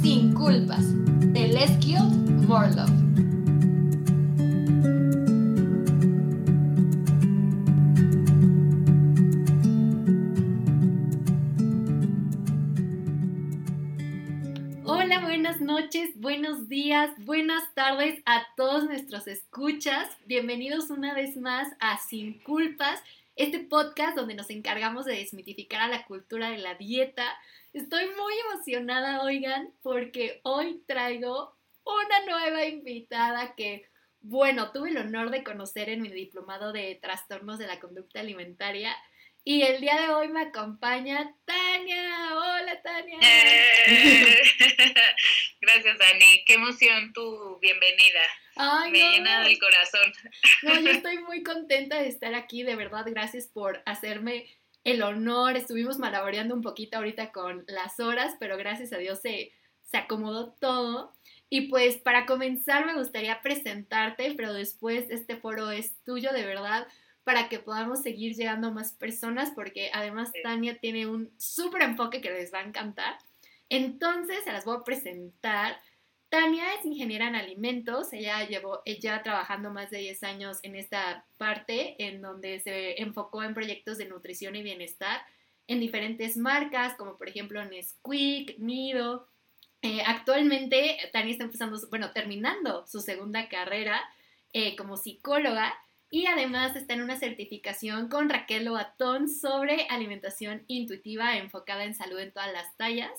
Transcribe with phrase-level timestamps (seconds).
[0.00, 0.80] Sin Culpas,
[1.34, 1.48] de
[2.48, 2.88] Morlov.
[14.86, 20.08] Hola, buenas noches, buenos días, buenas tardes a todos nuestros escuchas.
[20.24, 23.02] Bienvenidos una vez más a Sin Culpas,
[23.36, 27.26] este podcast donde nos encargamos de desmitificar a la cultura de la dieta.
[27.72, 33.86] Estoy muy emocionada, oigan, porque hoy traigo una nueva invitada que,
[34.20, 38.94] bueno, tuve el honor de conocer en mi diplomado de trastornos de la conducta alimentaria.
[39.44, 42.36] Y el día de hoy me acompaña Tania.
[42.36, 43.18] Hola, Tania.
[45.60, 46.44] Gracias, Dani.
[46.46, 48.20] Qué emoción tu bienvenida.
[48.54, 49.10] Ay, Me no.
[49.12, 50.12] llena el corazón.
[50.62, 54.46] No, yo estoy muy contenta de estar aquí, de verdad, gracias por hacerme
[54.84, 55.56] el honor.
[55.56, 60.52] Estuvimos malabareando un poquito ahorita con las horas, pero gracias a Dios se, se acomodó
[60.52, 61.14] todo.
[61.48, 66.86] Y pues para comenzar me gustaría presentarte, pero después este foro es tuyo, de verdad,
[67.24, 70.32] para que podamos seguir llegando a más personas, porque además.
[70.42, 73.18] Tania tiene un súper enfoque que les va a encantar.
[73.68, 75.78] Entonces, se las voy a presentar.
[76.32, 81.26] Tania es ingeniera en alimentos, ella llevó, ella trabajando más de 10 años en esta
[81.36, 85.20] parte, en donde se enfocó en proyectos de nutrición y bienestar
[85.66, 89.28] en diferentes marcas, como por ejemplo Nesquik, Nido.
[89.82, 94.00] Eh, actualmente Tania está empezando, bueno, terminando su segunda carrera
[94.54, 95.74] eh, como psicóloga
[96.08, 102.18] y además está en una certificación con Raquel Lobatón sobre alimentación intuitiva enfocada en salud
[102.20, 103.10] en todas las tallas.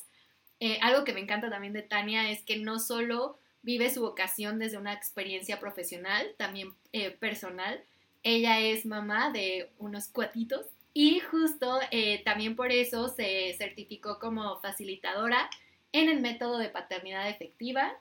[0.66, 4.60] Eh, algo que me encanta también de Tania es que no solo vive su vocación
[4.60, 7.84] desde una experiencia profesional, también eh, personal.
[8.24, 14.62] Ella es mamá de unos cuatitos y justo eh, también por eso se certificó como
[14.62, 15.50] facilitadora
[15.92, 17.92] en el método de paternidad efectiva,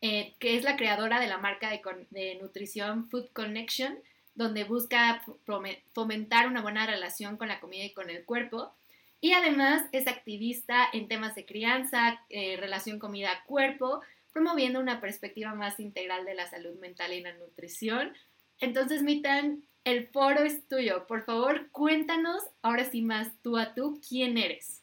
[0.00, 3.96] que es la creadora de la marca de, nutrición Food Connection,
[4.34, 8.72] donde busca fome- fomentar una buena relación con la comida y con el cuerpo.
[9.20, 14.00] Y además es activista en temas de crianza, eh, relación comida-cuerpo,
[14.32, 18.16] promoviendo una perspectiva más integral de la salud mental y la nutrición.
[18.60, 21.06] Entonces, Mitan, el foro es tuyo.
[21.06, 24.82] Por favor, cuéntanos, ahora sí más tú a tú, quién eres.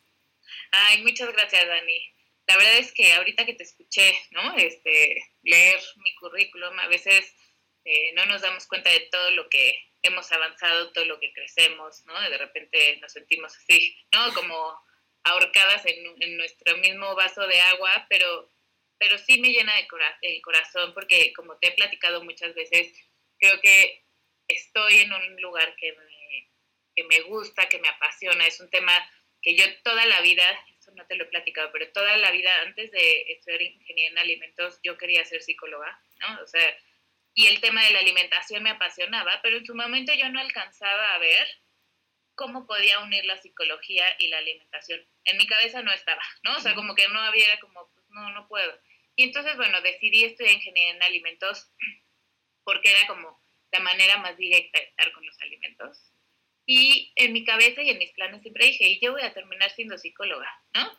[0.71, 2.15] Ay, muchas gracias, Dani.
[2.47, 4.55] La verdad es que ahorita que te escuché, ¿no?
[4.55, 7.33] Este, leer mi currículum, a veces
[7.85, 12.05] eh, no nos damos cuenta de todo lo que hemos avanzado, todo lo que crecemos,
[12.05, 12.19] ¿no?
[12.29, 14.33] De repente nos sentimos así, ¿no?
[14.33, 14.79] Como
[15.23, 18.49] ahorcadas en, nuestro mismo vaso de agua, pero,
[18.99, 19.87] pero sí me llena de
[20.21, 22.93] el corazón porque como te he platicado muchas veces,
[23.39, 24.05] creo que
[24.47, 26.51] estoy en un lugar que me,
[26.95, 28.93] que me gusta, que me apasiona, es un tema
[29.41, 30.43] que yo toda la vida,
[30.79, 34.17] eso no te lo he platicado, pero toda la vida antes de estudiar ingeniería en
[34.17, 36.41] alimentos, yo quería ser psicóloga, ¿no?
[36.41, 36.77] O sea,
[37.35, 41.13] y el tema de la alimentación me apasionaba, pero en su momento yo no alcanzaba
[41.13, 41.45] a ver
[42.33, 45.05] cómo podía unir la psicología y la alimentación.
[45.25, 46.55] En mi cabeza no estaba, ¿no?
[46.55, 48.73] O sea, como que no había, como, pues no, no puedo.
[49.17, 51.69] Y entonces, bueno, decidí estudiar ingeniería en alimentos
[52.63, 53.39] porque era como
[53.71, 56.11] la manera más directa de estar con los alimentos.
[56.65, 59.69] Y en mi cabeza y en mis planes siempre dije, y yo voy a terminar
[59.71, 60.89] siendo psicóloga, ¿no?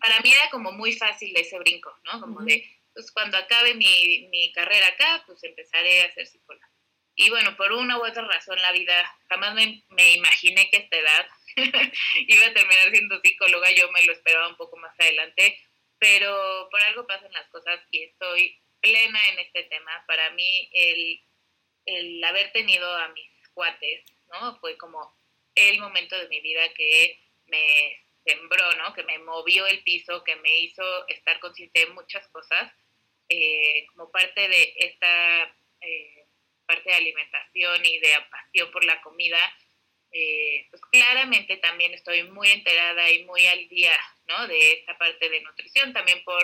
[0.00, 2.20] Para mí era como muy fácil ese brinco, ¿no?
[2.20, 6.66] Como de, pues cuando acabe mi, mi carrera acá, pues empezaré a ser psicóloga.
[7.14, 10.80] Y bueno, por una u otra razón la vida, jamás me, me imaginé que a
[10.80, 11.26] esta edad
[12.26, 15.60] iba a terminar siendo psicóloga, yo me lo esperaba un poco más adelante,
[15.98, 20.02] pero por algo pasan las cosas y estoy plena en este tema.
[20.06, 21.20] Para mí el,
[21.84, 24.58] el haber tenido a mis cuates, ¿no?
[24.58, 25.14] Fue como
[25.54, 28.94] el momento de mi vida que me sembró, ¿no?
[28.94, 32.72] Que me movió el piso, que me hizo estar consciente de muchas cosas,
[33.28, 35.44] eh, como parte de esta
[35.80, 36.26] eh,
[36.66, 39.38] parte de alimentación y de pasión por la comida.
[40.12, 43.92] eh, pues claramente también estoy muy enterada y muy al día,
[44.28, 44.46] ¿no?
[44.48, 46.42] De esta parte de nutrición, también por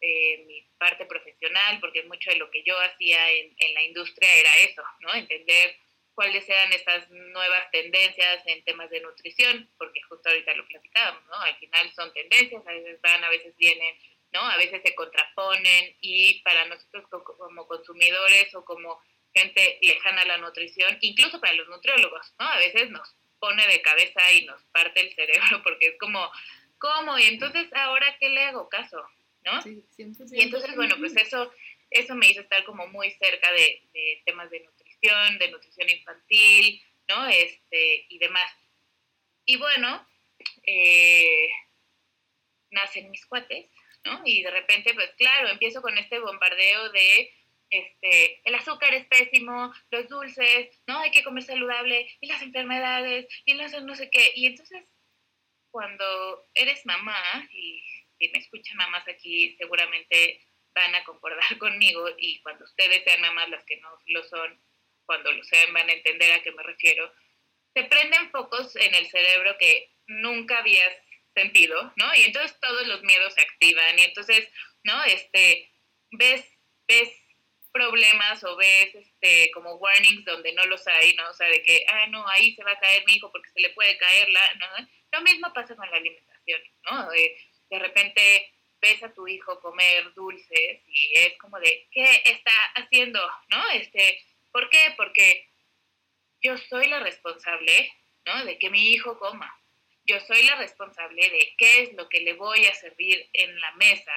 [0.00, 4.34] eh, mi parte profesional, porque mucho de lo que yo hacía en, en la industria
[4.36, 5.14] era eso, ¿no?
[5.14, 5.76] Entender
[6.14, 11.36] cuáles eran estas nuevas tendencias en temas de nutrición, porque justo ahorita lo platicábamos, ¿no?
[11.40, 13.96] Al final son tendencias, a veces van, a veces vienen,
[14.34, 14.40] ¿no?
[14.42, 19.00] A veces se contraponen y para nosotros co- como consumidores o como
[19.32, 22.46] gente lejana a la nutrición, incluso para los nutriólogos, ¿no?
[22.46, 26.30] A veces nos pone de cabeza y nos parte el cerebro porque es como,
[26.78, 27.18] ¿cómo?
[27.18, 29.02] Y entonces, ¿ahora qué le hago caso?
[29.44, 29.60] ¿No?
[29.62, 30.30] Sí, 100%.
[30.36, 31.52] Y entonces, bueno, pues eso,
[31.90, 36.82] eso me hizo estar como muy cerca de, de temas de nutrición, de nutrición infantil,
[37.08, 37.26] ¿no?
[37.28, 38.50] Este, y demás.
[39.44, 40.06] Y bueno,
[40.62, 41.48] eh,
[42.70, 43.66] nacen mis cuates,
[44.04, 44.22] ¿no?
[44.24, 47.32] Y de repente, pues claro, empiezo con este bombardeo de,
[47.70, 50.98] este, el azúcar es pésimo, los dulces, ¿no?
[51.00, 54.32] Hay que comer saludable, y las enfermedades, y no sé, no sé qué.
[54.36, 54.84] Y entonces,
[55.70, 57.16] cuando eres mamá,
[57.50, 57.82] y
[58.18, 63.48] si me escuchan mamás aquí, seguramente van a concordar conmigo, y cuando ustedes sean mamás,
[63.48, 64.60] las que no lo son,
[65.06, 67.12] cuando lo sean van a entender a qué me refiero,
[67.74, 70.94] se prenden focos en el cerebro que nunca habías
[71.34, 72.14] sentido, ¿no?
[72.14, 74.48] Y entonces todos los miedos se activan y entonces,
[74.84, 75.02] ¿no?
[75.04, 75.70] Este,
[76.12, 76.44] ves,
[76.86, 77.10] ves
[77.72, 81.28] problemas o ves este, como warnings donde no los hay, ¿no?
[81.28, 83.60] O sea, de que, ah, no, ahí se va a caer mi hijo porque se
[83.60, 84.88] le puede caer la, ¿no?
[85.12, 86.60] Lo mismo pasa con la alimentación,
[86.90, 87.10] ¿no?
[87.10, 87.36] De,
[87.70, 93.20] de repente ves a tu hijo comer dulces y es como de, ¿qué está haciendo?
[93.48, 93.70] ¿No?
[93.70, 94.22] Este,
[94.52, 94.94] ¿por qué?
[94.96, 95.48] Porque
[96.42, 97.90] yo soy la responsable,
[98.26, 98.44] ¿no?
[98.44, 99.50] De que mi hijo coma.
[100.04, 103.72] Yo soy la responsable de qué es lo que le voy a servir en la
[103.72, 104.12] mesa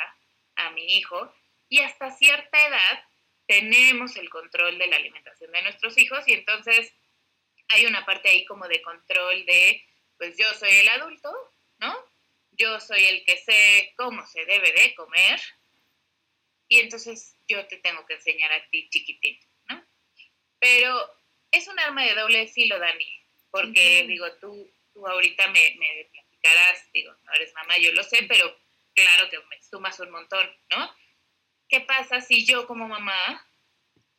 [0.55, 1.33] a mi hijo
[1.69, 3.03] y hasta cierta edad
[3.47, 6.93] tenemos el control de la alimentación de nuestros hijos y entonces
[7.69, 9.83] hay una parte ahí como de control de,
[10.17, 11.31] pues yo soy el adulto,
[11.79, 11.95] ¿no?
[12.51, 15.39] Yo soy el que sé cómo se debe de comer
[16.67, 19.39] y entonces yo te tengo que enseñar a ti chiquitín,
[19.69, 19.85] ¿no?
[20.59, 21.09] Pero
[21.51, 26.91] es un arma de doble filo, Dani, porque digo, tú, tú ahorita me, me platicarás,
[26.91, 28.57] digo, no eres mamá, yo lo sé, pero
[28.95, 30.91] claro que me sumas un montón, ¿no?
[31.69, 33.45] ¿Qué pasa si yo como mamá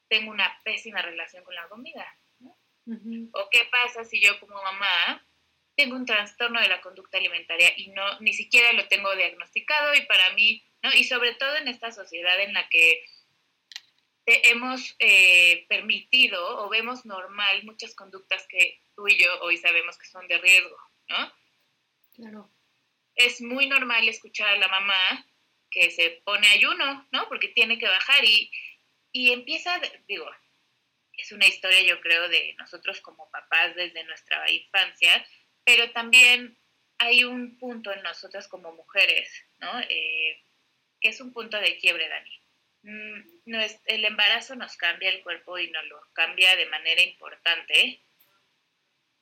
[0.09, 2.07] tengo una pésima relación con la comida?
[2.39, 2.57] ¿no?
[3.33, 5.27] ¿O qué pasa si yo como mamá
[5.75, 10.03] tengo un trastorno de la conducta alimentaria y no ni siquiera lo tengo diagnosticado y
[10.03, 10.93] para mí, ¿no?
[10.93, 13.05] Y sobre todo en esta sociedad en la que
[14.27, 20.07] hemos eh, permitido o vemos normal muchas conductas que tú y yo hoy sabemos que
[20.07, 20.77] son de riesgo,
[21.09, 21.33] ¿no?
[22.17, 22.51] Claro.
[23.15, 25.25] Es muy normal escuchar a la mamá
[25.71, 27.29] que se pone ayuno, ¿no?
[27.29, 28.51] Porque tiene que bajar y,
[29.13, 30.29] y empieza, digo,
[31.13, 35.25] es una historia yo creo de nosotros como papás desde nuestra infancia,
[35.63, 36.59] pero también
[36.99, 39.79] hay un punto en nosotras como mujeres, ¿no?
[39.79, 40.43] Eh,
[41.01, 42.43] que es un punto de quiebre, Dani.
[42.83, 47.01] Mm, no es, el embarazo nos cambia el cuerpo y nos lo cambia de manera
[47.01, 48.03] importante.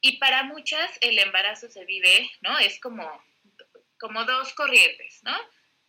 [0.07, 2.57] Y para muchas el embarazo se vive, ¿no?
[2.61, 3.25] Es como,
[3.99, 5.37] como dos corrientes, ¿no?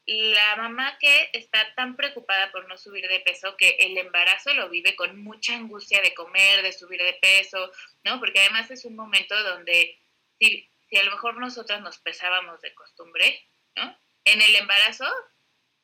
[0.08, 4.70] La mamá que está tan preocupada por no subir de peso que el embarazo lo
[4.70, 7.72] vive con mucha angustia de comer, de subir de peso,
[8.06, 8.20] ¿no?
[8.20, 10.00] Porque además es un momento donde
[10.40, 13.96] si, si a lo mejor nosotras nos pesábamos de costumbre, ¿no?
[14.26, 15.06] En el embarazo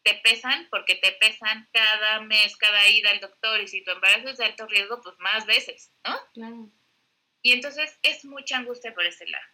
[0.01, 4.29] te pesan porque te pesan cada mes, cada ida al doctor y si tu embarazo
[4.29, 6.17] es de alto riesgo, pues más veces, ¿no?
[6.33, 6.71] Claro.
[7.43, 9.45] Y entonces es mucha angustia por ese lado.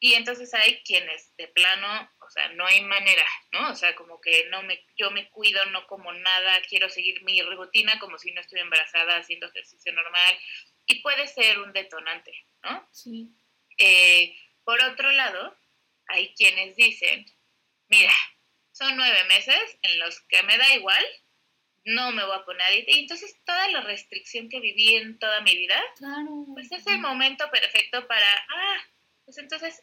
[0.00, 3.70] Y entonces hay quienes de plano, o sea, no hay manera, ¿no?
[3.70, 7.40] O sea, como que no me, yo me cuido, no como nada, quiero seguir mi
[7.42, 10.38] rutina como si no estuviera embarazada, haciendo ejercicio normal.
[10.86, 12.32] Y puede ser un detonante,
[12.62, 12.88] ¿no?
[12.92, 13.30] Sí.
[13.76, 15.56] Eh, por otro lado,
[16.08, 17.26] hay quienes dicen,
[17.88, 18.12] mira,
[18.72, 21.04] son nueve meses en los que me da igual,
[21.88, 22.84] no me voy a poner.
[22.88, 25.82] Y entonces toda la restricción que viví en toda mi vida,
[26.54, 28.78] pues es el momento perfecto para, ah,
[29.24, 29.82] pues entonces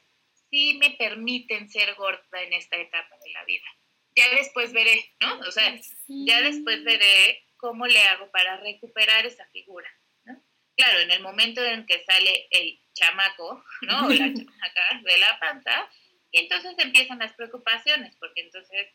[0.49, 3.65] sí me permiten ser gorda en esta etapa de la vida.
[4.15, 5.39] Ya después veré, ¿no?
[5.39, 5.75] O sea,
[6.07, 9.89] ya después veré cómo le hago para recuperar esa figura,
[10.25, 10.41] ¿no?
[10.77, 14.07] Claro, en el momento en que sale el chamaco, ¿no?
[14.07, 15.89] O la chamaca de la panza,
[16.31, 18.87] y entonces empiezan las preocupaciones, porque entonces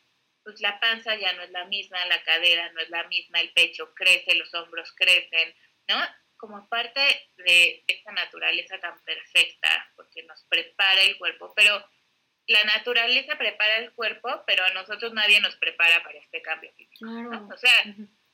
[0.43, 3.53] pues la panza ya no es la misma, la cadera no es la misma, el
[3.53, 5.55] pecho crece, los hombros crecen,
[5.89, 5.97] ¿no?
[6.37, 7.01] Como parte
[7.37, 11.85] de esta naturaleza tan perfecta, porque nos prepara el cuerpo, pero
[12.47, 17.07] la naturaleza prepara el cuerpo, pero a nosotros nadie nos prepara para este cambio físico.
[17.53, 17.73] O sea,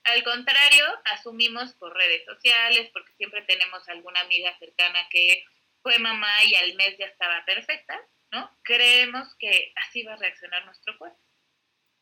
[0.04, 5.44] al contrario, asumimos por redes sociales, porque siempre tenemos alguna amiga cercana que
[5.82, 8.56] fue mamá y al mes ya estaba perfecta, ¿no?
[8.62, 11.18] Creemos que así va a reaccionar nuestro cuerpo.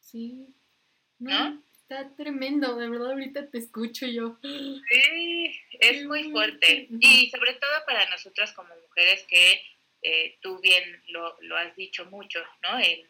[0.04, 0.46] Sí.
[1.18, 4.38] No, Está tremendo, de verdad ahorita te escucho yo.
[4.42, 6.88] Sí, es muy fuerte.
[6.98, 9.62] Y sobre todo para nosotras como mujeres que
[10.00, 12.80] eh, tú bien lo, has dicho mucho, ¿no?
[12.80, 13.06] En,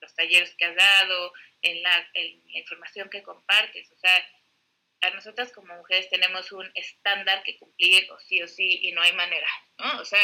[0.00, 1.32] los talleres que has dado,
[1.62, 3.90] en la, en la información que compartes.
[3.90, 4.12] O sea,
[5.00, 9.02] a nosotras como mujeres tenemos un estándar que cumplir o sí o sí y no
[9.02, 10.00] hay manera, ¿no?
[10.00, 10.20] O sea,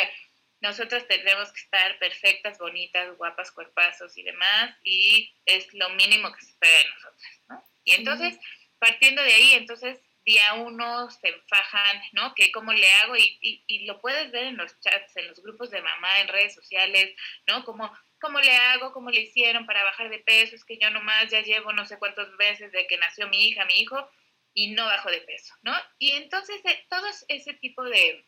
[0.61, 6.41] nosotras tendremos que estar perfectas, bonitas, guapas, cuerpazos y demás, y es lo mínimo que
[6.41, 7.65] se espera de nosotras, ¿no?
[7.85, 8.39] Y entonces,
[8.79, 12.35] partiendo de ahí, entonces día uno se enfajan, ¿no?
[12.35, 15.71] Que cómo le hago y, y, lo puedes ver en los chats, en los grupos
[15.71, 17.15] de mamá, en redes sociales,
[17.47, 17.65] ¿no?
[17.65, 18.93] Como ¿cómo le hago?
[18.93, 20.55] ¿Cómo le hicieron para bajar de peso?
[20.55, 23.65] Es que yo nomás ya llevo no sé cuántas veces de que nació mi hija,
[23.65, 24.11] mi hijo,
[24.55, 25.73] y no bajo de peso, ¿no?
[25.99, 28.25] Y entonces eh, todos ese tipo de,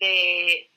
[0.00, 0.70] de,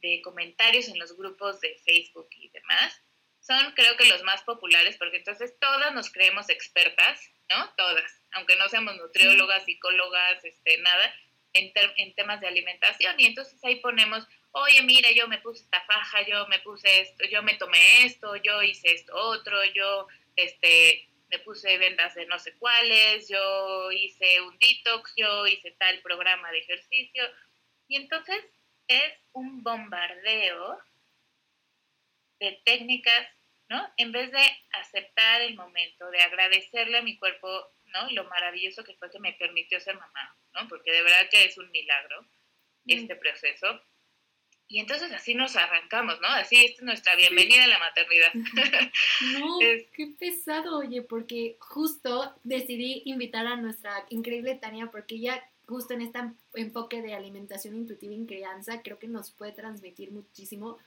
[0.00, 3.00] de, comentarios en los grupos de Facebook y demás
[3.40, 7.72] son creo que los más populares porque entonces todas nos creemos expertas, ¿no?
[7.76, 11.14] Todas, aunque no seamos nutriólogas, psicólogas, este, nada,
[11.52, 13.14] en, en temas de alimentación.
[13.18, 17.24] Y entonces ahí ponemos, oye, mira, yo me puse esta faja, yo me puse esto,
[17.26, 22.38] yo me tomé esto, yo hice esto otro, yo, este, me puse vendas de no
[22.38, 27.24] sé cuáles, yo hice un detox, yo hice tal programa de ejercicio.
[27.88, 28.44] Y entonces
[28.96, 30.78] es un bombardeo
[32.40, 33.28] de técnicas,
[33.68, 33.92] ¿no?
[33.96, 37.48] En vez de aceptar el momento, de agradecerle a mi cuerpo,
[37.86, 38.10] ¿no?
[38.10, 40.68] Lo maravilloso que fue que me permitió ser mamá, ¿no?
[40.68, 42.22] Porque de verdad que es un milagro
[42.84, 42.92] mm.
[42.92, 43.82] este proceso.
[44.68, 46.28] Y entonces así nos arrancamos, ¿no?
[46.28, 48.32] Así, esta es nuestra bienvenida a la maternidad.
[49.38, 49.58] No,
[49.94, 56.02] qué pesado, oye, porque justo decidí invitar a nuestra increíble Tania porque ella justo en
[56.02, 56.18] este
[56.54, 60.78] enfoque de alimentación intuitiva y crianza creo que nos puede transmitir muchísimo.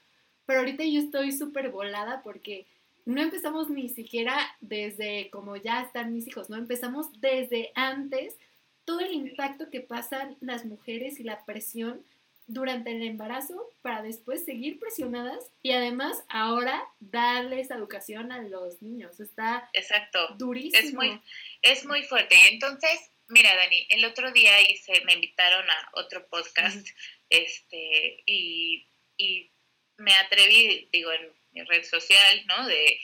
[0.45, 2.65] Pero ahorita yo estoy súper volada porque
[3.05, 8.35] no empezamos ni siquiera desde como ya están mis hijos, no empezamos desde antes
[8.83, 12.03] todo el impacto que pasan las mujeres y la presión
[12.47, 19.19] durante el embarazo para después seguir presionadas y además ahora darles educación a los niños.
[19.19, 20.19] Está Exacto.
[20.37, 20.79] durísimo.
[20.79, 21.21] Es muy,
[21.63, 22.35] es muy fuerte.
[22.51, 26.87] Entonces, mira, Dani, el otro día hice, me invitaron a otro podcast,
[27.29, 29.51] este, y, y
[29.97, 32.67] me atreví, digo, en mi red social, ¿no?
[32.67, 33.01] De,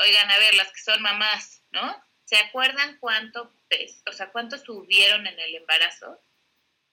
[0.00, 2.02] oigan, a ver, las que son mamás, ¿no?
[2.24, 3.54] ¿Se acuerdan cuánto,
[4.06, 6.20] o sea, cuánto subieron en el embarazo?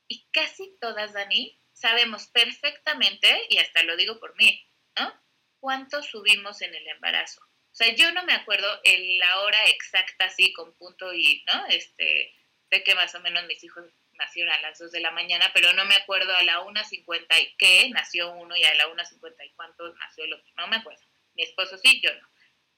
[0.08, 4.66] Y casi todas, Dani, sabemos perfectamente, y hasta lo digo por mí,
[4.98, 5.14] ¿no?
[5.60, 7.42] ¿Cuánto subimos en el embarazo?
[7.76, 11.66] O sea, yo no me acuerdo en la hora exacta, así, con punto y, ¿no?
[11.68, 12.34] Este,
[12.70, 15.74] sé que más o menos mis hijos nacieron a las 2 de la mañana, pero
[15.74, 19.50] no me acuerdo a la 1.50 y qué nació uno y a la 1.50 y
[19.56, 20.54] cuánto nació el otro.
[20.56, 21.04] No me acuerdo.
[21.34, 22.26] Mi esposo sí, yo no.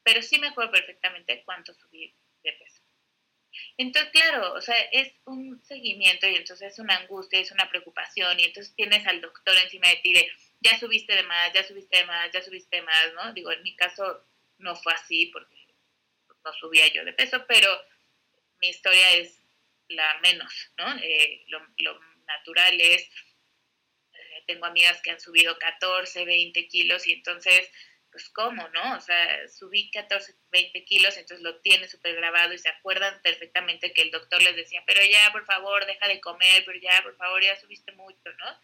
[0.01, 2.82] Pero sí me acuerdo perfectamente cuánto subí de peso.
[3.77, 8.39] Entonces, claro, o sea, es un seguimiento y entonces es una angustia, es una preocupación
[8.39, 10.27] y entonces tienes al doctor encima de ti de,
[10.62, 13.34] ya subiste de más, ya subiste de más, ya subiste de más, ¿no?
[13.34, 14.25] Digo, en mi caso
[14.59, 15.55] no fue así porque
[16.43, 17.69] no subía yo de peso, pero
[18.61, 19.41] mi historia es
[19.89, 20.97] la menos, ¿no?
[21.01, 23.03] Eh, lo, natural es,
[24.13, 27.71] eh, tengo amigas que han subido 14, 20 kilos y entonces
[28.11, 28.95] pues cómo, ¿no?
[28.95, 33.93] O sea, subí 14, 20 kilos, entonces lo tiene súper grabado y se acuerdan perfectamente
[33.93, 37.15] que el doctor les decía, pero ya, por favor, deja de comer, pero ya, por
[37.15, 38.59] favor, ya subiste mucho, ¿no?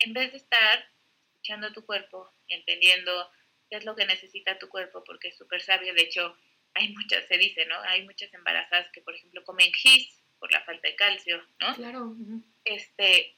[0.00, 0.88] En vez de estar
[1.30, 3.30] escuchando tu cuerpo, entendiendo
[3.70, 6.36] qué es lo que necesita tu cuerpo, porque es súper sabio, de hecho,
[6.74, 7.80] hay muchas, se dice, ¿no?
[7.82, 11.74] Hay muchas embarazadas que, por ejemplo, comen gis por la falta de calcio, ¿no?
[11.76, 12.16] Claro.
[12.64, 13.36] Este,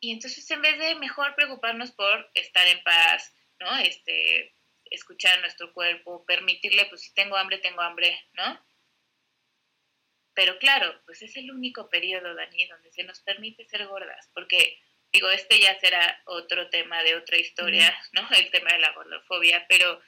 [0.00, 3.76] y entonces en vez de mejor preocuparnos por estar en paz, ¿no?
[3.78, 8.60] Este, escuchar a nuestro cuerpo, permitirle, pues si tengo hambre, tengo hambre, ¿no?
[10.34, 14.78] Pero claro, pues es el único periodo, Dani, donde se nos permite ser gordas, porque
[15.12, 18.28] digo, este ya será otro tema de otra historia, ¿no?
[18.30, 20.00] El tema de la gordofobia, pero,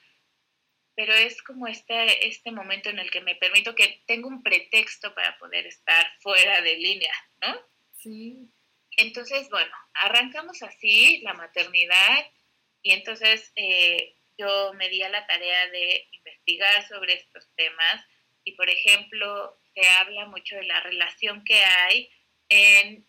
[0.97, 5.15] pero es como este, este momento en el que me permito que tengo un pretexto
[5.15, 7.55] para poder estar fuera de línea, ¿no?
[7.93, 8.51] Sí.
[8.97, 12.27] Entonces, bueno, arrancamos así la maternidad
[12.83, 18.05] y entonces eh, yo me di a la tarea de investigar sobre estos temas
[18.45, 22.11] y, por ejemplo, se habla mucho de la relación que hay
[22.49, 23.07] en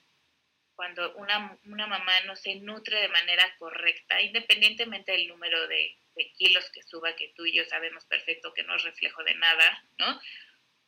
[0.76, 5.98] cuando una, una mamá no se nutre de manera correcta, independientemente del número de,
[6.38, 9.84] kilos que suba, que tú y yo sabemos perfecto que no es reflejo de nada,
[10.00, 10.20] ¿no?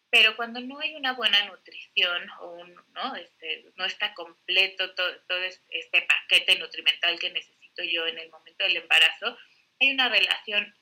[0.09, 3.15] Pero cuando no hay una buena nutrición o ¿no?
[3.15, 8.63] Este, no está completo todo, todo este paquete nutrimental que necesito yo en el momento
[8.63, 9.37] del embarazo,
[9.81, 10.73] hay una relación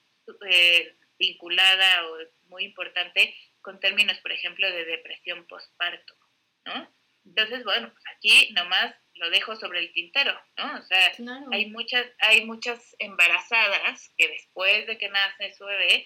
[0.48, 6.16] eh, vinculada o muy importante con términos, por ejemplo, de depresión postparto,
[6.66, 6.94] ¿no?
[7.26, 10.80] Entonces, bueno, pues aquí nomás lo dejo sobre el tintero, ¿no?
[10.80, 11.12] O sea,
[11.52, 16.06] hay muchas, hay muchas embarazadas que después de que nace su bebé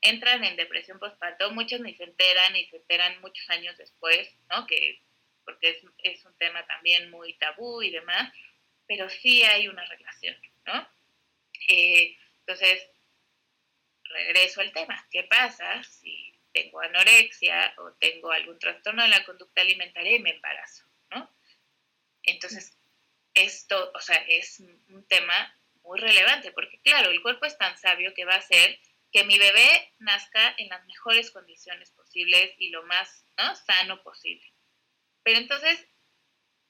[0.00, 4.66] entran en depresión postparto, muchas ni se enteran y se enteran muchos años después, ¿no?
[4.66, 5.00] Que
[5.44, 8.32] porque es, es un tema también muy tabú y demás,
[8.86, 10.88] pero sí hay una relación, ¿no?
[11.68, 12.88] Eh, entonces,
[14.04, 15.06] regreso al tema.
[15.10, 20.30] ¿Qué pasa si tengo anorexia o tengo algún trastorno de la conducta alimentaria y me
[20.30, 20.84] embarazo?
[21.10, 21.30] ¿no?
[22.22, 22.78] Entonces,
[23.34, 28.14] esto, o sea, es un tema muy relevante, porque claro, el cuerpo es tan sabio
[28.14, 28.78] que va a hacer
[29.12, 33.24] que mi bebé nazca en las mejores condiciones posibles y lo más
[33.66, 34.50] sano posible.
[35.22, 35.86] Pero entonces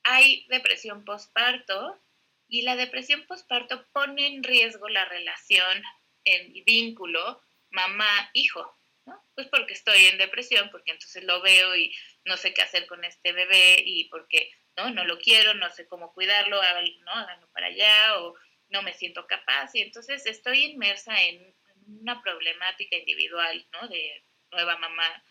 [0.03, 2.01] hay depresión postparto
[2.49, 5.83] y la depresión postparto pone en riesgo la relación
[6.25, 7.41] en vínculo
[7.71, 8.76] mamá-hijo.
[9.07, 9.25] ¿No?
[9.35, 11.95] Pues porque estoy en depresión, porque entonces lo veo y
[12.25, 15.87] no sé qué hacer con este bebé y porque no, no lo quiero, no sé
[15.87, 16.61] cómo cuidarlo,
[17.05, 17.11] ¿no?
[17.11, 18.35] háganlo para allá o
[18.69, 21.55] no me siento capaz y entonces estoy inmersa en
[21.87, 23.89] una problemática individual, ¿no?
[23.89, 25.25] De nueva mamá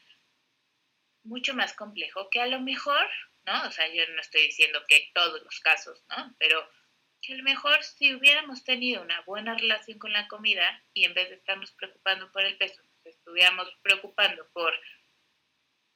[1.23, 3.05] mucho más complejo que a lo mejor,
[3.45, 3.67] ¿no?
[3.67, 6.33] O sea, yo no estoy diciendo que todos los casos, ¿no?
[6.39, 6.67] Pero
[7.21, 11.13] que a lo mejor si hubiéramos tenido una buena relación con la comida y en
[11.13, 12.81] vez de estarnos preocupando por el peso,
[13.25, 14.71] estuviéramos preocupando por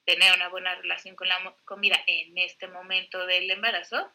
[0.04, 4.12] tener una buena relación con la comida en este momento del embarazo,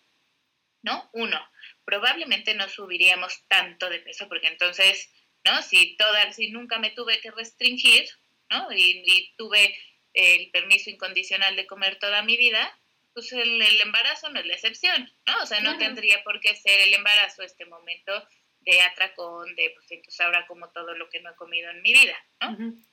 [0.83, 1.09] ¿no?
[1.13, 1.41] Uno,
[1.85, 5.13] probablemente no subiríamos tanto de peso porque entonces,
[5.45, 5.63] ¿no?
[5.63, 8.09] Si, toda, si nunca me tuve que restringir,
[8.51, 8.67] ¿no?
[8.73, 9.79] y tuve
[10.13, 12.77] el permiso incondicional de comer toda mi vida,
[13.13, 15.43] pues el, embarazo no es la excepción, ¿no?
[15.43, 18.27] O sea, no tendría por qué ser el embarazo este momento
[18.65, 21.93] de atracón, de pues entonces ahora como todo lo que no he comido en mi
[21.93, 22.17] vida,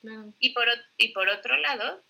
[0.02, 0.34] ¿no?
[0.38, 2.04] y, por, y por otro lado,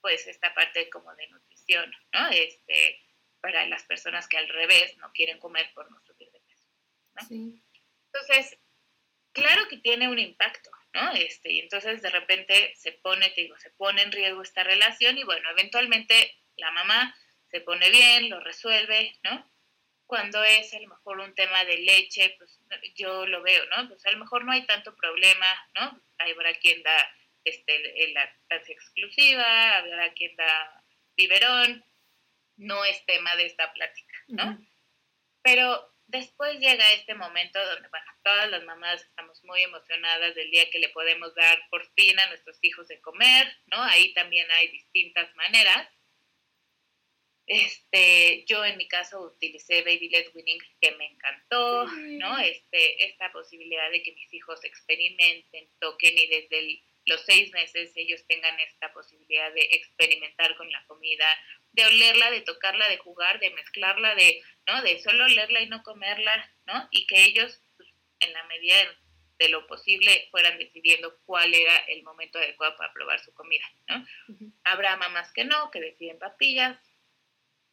[0.00, 2.28] pues esta parte como de nutrición, ¿no?
[2.28, 3.00] Este,
[3.40, 6.68] para las personas que al revés no quieren comer por no subir de peso,
[7.14, 7.26] ¿no?
[7.26, 7.62] Sí.
[8.06, 8.58] Entonces,
[9.32, 11.12] claro que tiene un impacto, ¿no?
[11.12, 15.18] Este, y entonces de repente se pone, te digo, se pone en riesgo esta relación
[15.18, 17.14] y bueno, eventualmente la mamá
[17.48, 19.51] se pone bien, lo resuelve, ¿no?
[20.12, 22.60] Cuando es a lo mejor un tema de leche, pues
[22.96, 23.88] yo lo veo, ¿no?
[23.88, 26.02] Pues a lo mejor no hay tanto problema, ¿no?
[26.18, 30.84] Habrá quien da este, la lactancia exclusiva, habrá quien da
[31.16, 31.82] biberón,
[32.58, 34.58] no es tema de esta plática, ¿no?
[35.40, 40.68] Pero después llega este momento donde, bueno, todas las mamás estamos muy emocionadas del día
[40.68, 43.82] que le podemos dar por fin a nuestros hijos de comer, ¿no?
[43.82, 45.88] Ahí también hay distintas maneras.
[47.46, 52.38] Este, yo en mi caso utilicé Baby Led Winning, que me encantó, ¿no?
[52.38, 58.24] Este, esta posibilidad de que mis hijos experimenten, toquen y desde los seis meses ellos
[58.28, 61.26] tengan esta posibilidad de experimentar con la comida,
[61.72, 64.82] de olerla, de tocarla, de jugar, de mezclarla, de, ¿no?
[64.82, 66.88] De solo olerla y no comerla, ¿no?
[66.92, 67.88] Y que ellos, pues,
[68.20, 68.76] en la medida
[69.38, 74.06] de lo posible, fueran decidiendo cuál era el momento adecuado para probar su comida, ¿no?
[74.62, 76.78] Habrá mamás que no, que deciden papillas,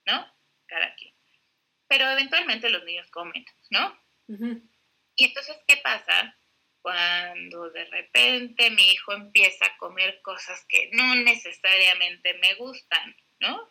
[0.06, 0.26] ¿no?
[0.68, 1.14] Cada quien.
[1.88, 3.98] Pero eventualmente los niños comen, ¿no?
[5.16, 6.38] Y entonces, ¿qué pasa?
[6.82, 13.70] Cuando de repente mi hijo empieza a comer cosas que no necesariamente me gustan, ¿no?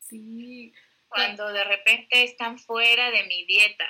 [0.00, 0.72] Sí.
[1.08, 3.88] Cuando de repente están fuera de mi dieta.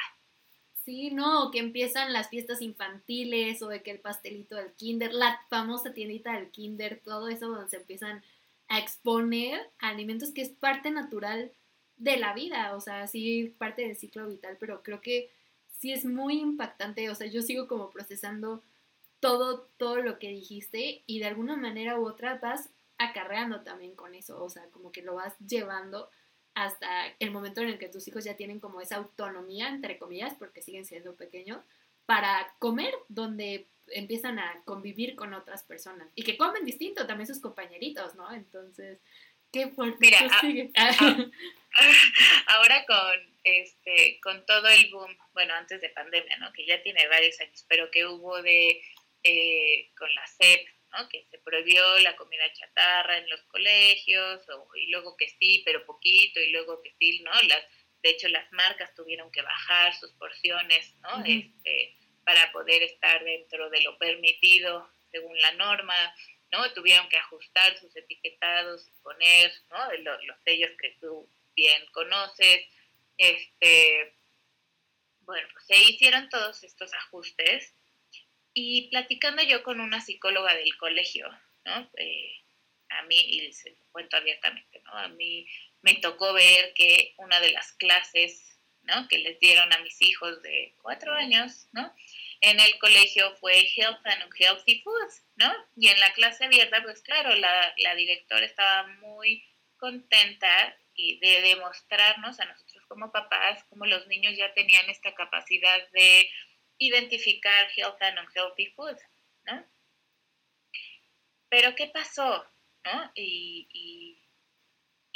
[0.85, 5.45] Sí, no, que empiezan las fiestas infantiles o de que el pastelito del kinder, la
[5.51, 8.23] famosa tiendita del kinder, todo eso donde se empiezan
[8.69, 11.53] a exponer alimentos que es parte natural
[11.97, 15.31] de la vida, o sea, sí, parte del ciclo vital, pero creo que
[15.79, 18.63] sí es muy impactante, o sea, yo sigo como procesando
[19.21, 24.15] todo, todo lo que dijiste y de alguna manera u otra vas acarreando también con
[24.15, 26.11] eso, o sea, como que lo vas llevando
[26.55, 30.35] hasta el momento en el que tus hijos ya tienen como esa autonomía, entre comillas,
[30.35, 31.63] porque siguen siendo pequeños,
[32.07, 37.41] para comer, donde empiezan a convivir con otras personas y que comen distinto también sus
[37.41, 38.33] compañeritos, ¿no?
[38.33, 39.01] Entonces,
[39.53, 40.71] qué fuerte Mira, sigue.
[42.47, 46.53] ahora con este con todo el boom, bueno, antes de pandemia, ¿no?
[46.53, 48.83] Que ya tiene varios años, pero que hubo de
[49.23, 50.67] eh, con la SEP,
[51.11, 54.41] que se prohibió la comida chatarra en los colegios,
[54.77, 57.33] y luego que sí, pero poquito, y luego que sí, ¿no?
[57.49, 57.63] Las,
[58.07, 61.25] de hecho, las marcas tuvieron que bajar sus porciones, ¿no?
[61.25, 66.15] este, para poder estar dentro de lo permitido según la norma,
[66.53, 66.73] ¿no?
[66.73, 69.93] Tuvieron que ajustar sus etiquetados y poner, ¿no?
[70.05, 72.69] Los, los sellos que tú bien conoces,
[73.19, 74.15] este,
[75.23, 77.75] bueno, pues se hicieron todos estos ajustes
[78.55, 81.29] y platicando yo con una psicóloga del colegio,
[81.65, 81.91] ¿no?
[81.97, 82.37] Eh,
[82.99, 84.93] a mí, y se lo cuento abiertamente, ¿no?
[84.93, 85.47] A mí
[85.83, 89.09] me tocó ver que una de las clases, ¿no?
[89.09, 91.95] Que les dieron a mis hijos de cuatro años, ¿no?
[92.41, 95.53] En el colegio fue Health and Unhealthy Foods, ¿no?
[95.77, 99.45] Y en la clase abierta, pues claro, la, la directora estaba muy
[99.79, 105.89] contenta y de demostrarnos a nosotros como papás, como los niños ya tenían esta capacidad
[105.91, 106.31] de
[106.79, 108.97] identificar health and unhealthy food,
[109.45, 109.65] ¿no?
[111.49, 112.45] Pero ¿qué pasó?
[112.87, 113.13] ¿No?
[113.15, 114.23] Y, y,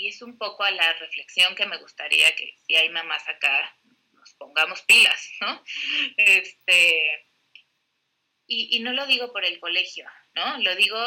[0.08, 3.76] es un poco a la reflexión que me gustaría que si hay mamás acá
[4.14, 5.62] nos pongamos pilas, ¿no?
[6.16, 7.28] Este,
[8.46, 10.58] y, no lo digo por el colegio, ¿no?
[10.58, 10.98] Lo digo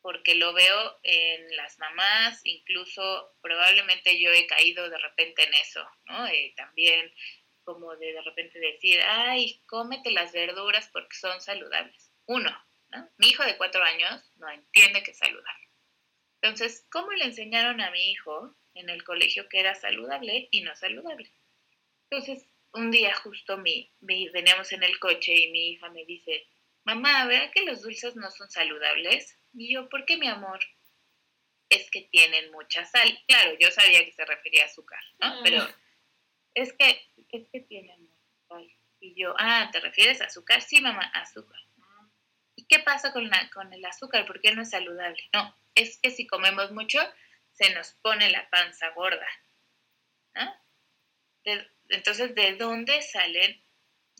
[0.00, 5.86] porque lo veo en las mamás, incluso probablemente yo he caído de repente en eso,
[6.06, 6.26] ¿no?
[6.26, 7.12] Eh, también
[7.64, 12.12] como de de repente decir, ay, cómete las verduras porque son saludables.
[12.26, 12.50] Uno,
[12.90, 13.10] ¿no?
[13.18, 15.65] Mi hijo de cuatro años no entiende que es saludable.
[16.40, 20.74] Entonces, ¿cómo le enseñaron a mi hijo en el colegio que era saludable y no
[20.76, 21.32] saludable?
[22.10, 26.46] Entonces, un día justo mi, veníamos en el coche y mi hija me dice,
[26.84, 29.38] mamá, ¿verdad que los dulces no son saludables?
[29.54, 30.60] Y yo, ¿por qué mi amor?
[31.68, 33.18] Es que tienen mucha sal.
[33.26, 35.26] Claro, yo sabía que se refería a azúcar, ¿no?
[35.26, 35.40] Ah.
[35.42, 35.66] Pero
[36.54, 38.72] es que, es que tienen mucha sal.
[39.00, 40.62] Y yo, ah, ¿te refieres a azúcar?
[40.62, 41.60] Sí, mamá, azúcar.
[42.54, 44.26] ¿Y qué pasa con, la, con el azúcar?
[44.26, 45.22] ¿Por qué no es saludable?
[45.32, 46.98] No, es que si comemos mucho,
[47.52, 49.28] se nos pone la panza gorda.
[50.34, 50.52] ¿no?
[51.88, 53.62] entonces, ¿de dónde salen?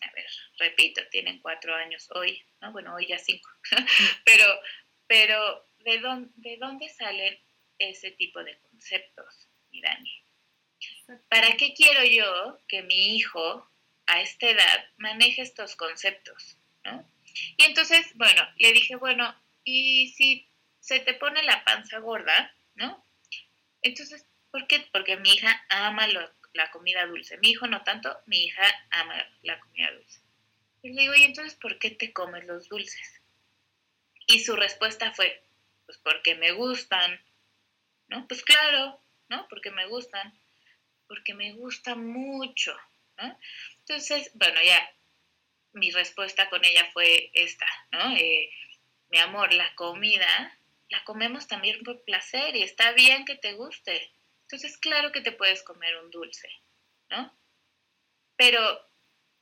[0.02, 2.70] A ver, repito, tienen cuatro años hoy, ¿no?
[2.70, 3.50] Bueno, hoy ya cinco.
[4.24, 4.44] pero
[5.06, 7.38] pero, ¿de dónde, ¿de dónde salen
[7.78, 10.22] ese tipo de conceptos, mi Dani?
[11.28, 13.68] ¿Para qué quiero yo que mi hijo
[14.06, 16.58] a esta edad maneje estos conceptos?
[16.84, 17.08] ¿no?
[17.56, 20.48] Y entonces, bueno, le dije, bueno, ¿y si
[20.86, 23.04] se te pone la panza gorda, ¿no?
[23.82, 24.86] Entonces, ¿por qué?
[24.92, 27.38] Porque mi hija ama la comida dulce.
[27.38, 30.20] Mi hijo no tanto, mi hija ama la comida dulce.
[30.82, 33.20] Y le digo, ¿y entonces por qué te comes los dulces?
[34.28, 35.42] Y su respuesta fue,
[35.86, 37.20] pues porque me gustan,
[38.06, 38.28] ¿no?
[38.28, 39.48] Pues claro, ¿no?
[39.48, 40.38] Porque me gustan,
[41.08, 42.76] porque me gusta mucho,
[43.18, 43.36] ¿no?
[43.80, 44.88] Entonces, bueno, ya
[45.72, 48.16] mi respuesta con ella fue esta, ¿no?
[48.16, 48.50] Eh,
[49.08, 50.55] mi amor, la comida
[50.88, 54.12] la comemos también por placer y está bien que te guste.
[54.42, 56.48] Entonces, claro que te puedes comer un dulce,
[57.10, 57.36] ¿no?
[58.36, 58.60] Pero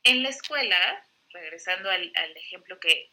[0.03, 3.11] en la escuela, regresando al, al ejemplo que,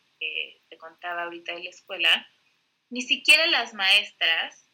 [0.69, 2.31] te contaba ahorita de la escuela,
[2.91, 4.71] ni siquiera las maestras,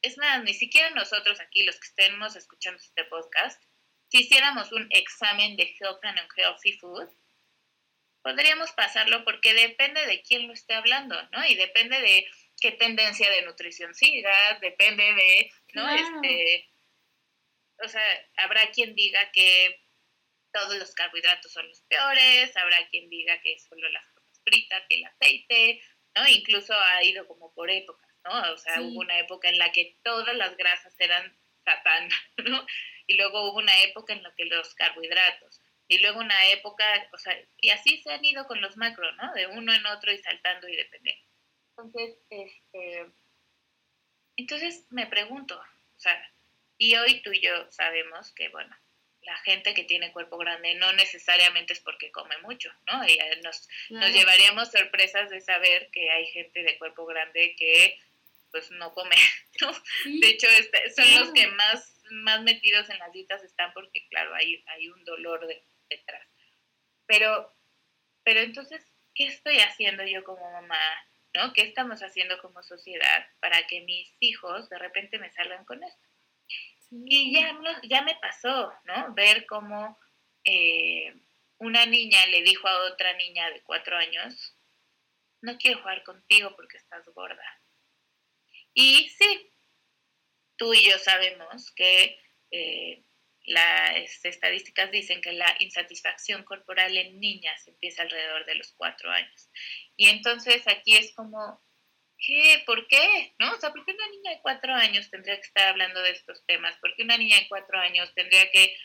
[0.00, 3.62] es más, ni siquiera nosotros aquí, los que estemos escuchando este podcast,
[4.08, 7.10] si hiciéramos un examen de Health and Unhealthy Food,
[8.22, 11.44] podríamos pasarlo porque depende de quién lo esté hablando, ¿no?
[11.46, 12.26] Y depende de
[12.60, 15.88] qué tendencia de nutrición siga, depende de, ¿no?
[15.88, 16.70] Este,
[17.84, 18.02] o sea,
[18.38, 19.82] habrá quien diga que
[20.52, 24.04] todos los carbohidratos son los peores, habrá quien diga que solo las
[24.44, 25.82] fritas y el aceite,
[26.14, 26.26] ¿no?
[26.28, 28.52] Incluso ha ido como por épocas, ¿no?
[28.52, 32.08] O sea, hubo una época en la que todas las grasas eran satán,
[32.44, 32.66] ¿no?
[33.06, 37.18] Y luego hubo una época en la que los carbohidratos, y luego una época, o
[37.18, 39.32] sea, y así se han ido con los macros, ¿no?
[39.34, 41.25] De uno en otro y saltando y dependiendo.
[41.78, 43.06] Entonces, este,
[44.36, 46.32] entonces me pregunto, o sea,
[46.78, 48.74] y hoy tú y yo sabemos que, bueno,
[49.22, 53.04] la gente que tiene cuerpo grande no necesariamente es porque come mucho, ¿no?
[53.06, 57.98] Y eh, nos, nos llevaríamos sorpresas de saber que hay gente de cuerpo grande que
[58.52, 59.16] pues no come,
[59.60, 59.72] ¿no?
[60.20, 64.34] De hecho, este, son los que más, más metidos en las dietas están porque, claro,
[64.34, 65.46] hay, hay un dolor
[65.90, 66.26] detrás.
[67.06, 67.52] Pero,
[68.22, 68.82] pero entonces,
[69.14, 70.78] ¿qué estoy haciendo yo como mamá?
[71.36, 71.52] ¿No?
[71.52, 76.08] ¿Qué estamos haciendo como sociedad para que mis hijos de repente me salgan con esto?
[76.90, 79.12] Y ya, ya me pasó, ¿no?
[79.12, 79.98] Ver cómo
[80.44, 81.14] eh,
[81.58, 84.56] una niña le dijo a otra niña de cuatro años,
[85.42, 87.60] no quiero jugar contigo porque estás gorda.
[88.72, 89.52] Y sí,
[90.56, 92.18] tú y yo sabemos que
[92.50, 93.04] eh,
[93.46, 99.48] las estadísticas dicen que la insatisfacción corporal en niñas empieza alrededor de los cuatro años.
[99.96, 101.62] Y entonces aquí es como,
[102.18, 102.62] ¿qué?
[102.66, 103.34] ¿Por qué?
[103.38, 103.52] ¿No?
[103.52, 106.44] O sea, ¿por qué una niña de cuatro años tendría que estar hablando de estos
[106.46, 106.76] temas?
[106.78, 108.76] ¿Por qué una niña de cuatro años tendría que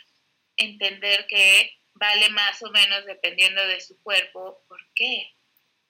[0.58, 4.64] entender que vale más o menos dependiendo de su cuerpo?
[4.68, 5.34] ¿Por qué?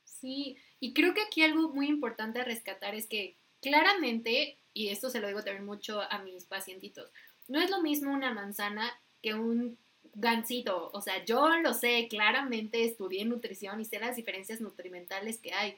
[0.03, 5.09] Sí, y creo que aquí algo muy importante a rescatar es que claramente, y esto
[5.09, 7.11] se lo digo también mucho a mis pacientitos,
[7.47, 9.77] no es lo mismo una manzana que un
[10.13, 10.89] gansito.
[10.93, 15.77] O sea, yo lo sé, claramente estudié nutrición y sé las diferencias nutrimentales que hay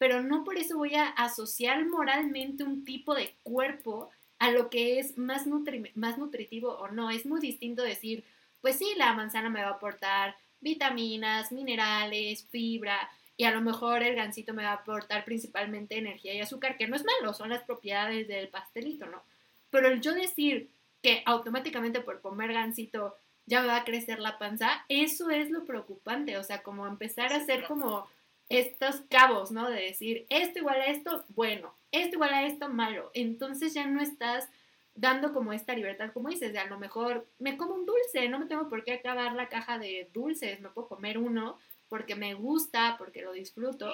[0.00, 4.98] pero no por eso voy a asociar moralmente un tipo de cuerpo a lo que
[4.98, 5.46] es más,
[5.94, 7.10] más nutritivo o no.
[7.10, 8.24] Es muy distinto decir,
[8.62, 14.02] pues sí, la manzana me va a aportar vitaminas, minerales, fibra, y a lo mejor
[14.02, 17.50] el gansito me va a aportar principalmente energía y azúcar, que no es malo, son
[17.50, 19.22] las propiedades del pastelito, ¿no?
[19.68, 20.70] Pero el yo decir
[21.02, 25.64] que automáticamente por comer gansito ya me va a crecer la panza, eso es lo
[25.64, 28.06] preocupante, o sea, como empezar a hacer como
[28.48, 29.70] estos cabos, ¿no?
[29.70, 33.10] De decir, esto igual a esto, bueno, esto igual a esto, malo.
[33.14, 34.48] Entonces ya no estás
[34.94, 38.38] dando como esta libertad, como dices, de a lo mejor me como un dulce, no
[38.38, 41.58] me tengo por qué acabar la caja de dulces, me puedo comer uno
[41.88, 43.92] porque me gusta, porque lo disfruto,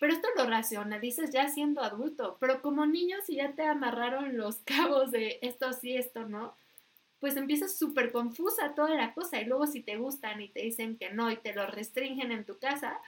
[0.00, 4.56] pero esto lo racionalizas ya siendo adulto, pero como niño si ya te amarraron los
[4.64, 6.56] cabos de esto sí, esto no,
[7.20, 10.96] pues empiezas súper confusa toda la cosa y luego si te gustan y te dicen
[10.96, 13.00] que no y te lo restringen en tu casa,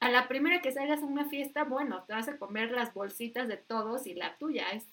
[0.00, 3.48] a la primera que salgas a una fiesta, bueno, te vas a comer las bolsitas
[3.48, 4.70] de todos y la tuya.
[4.70, 4.84] Es,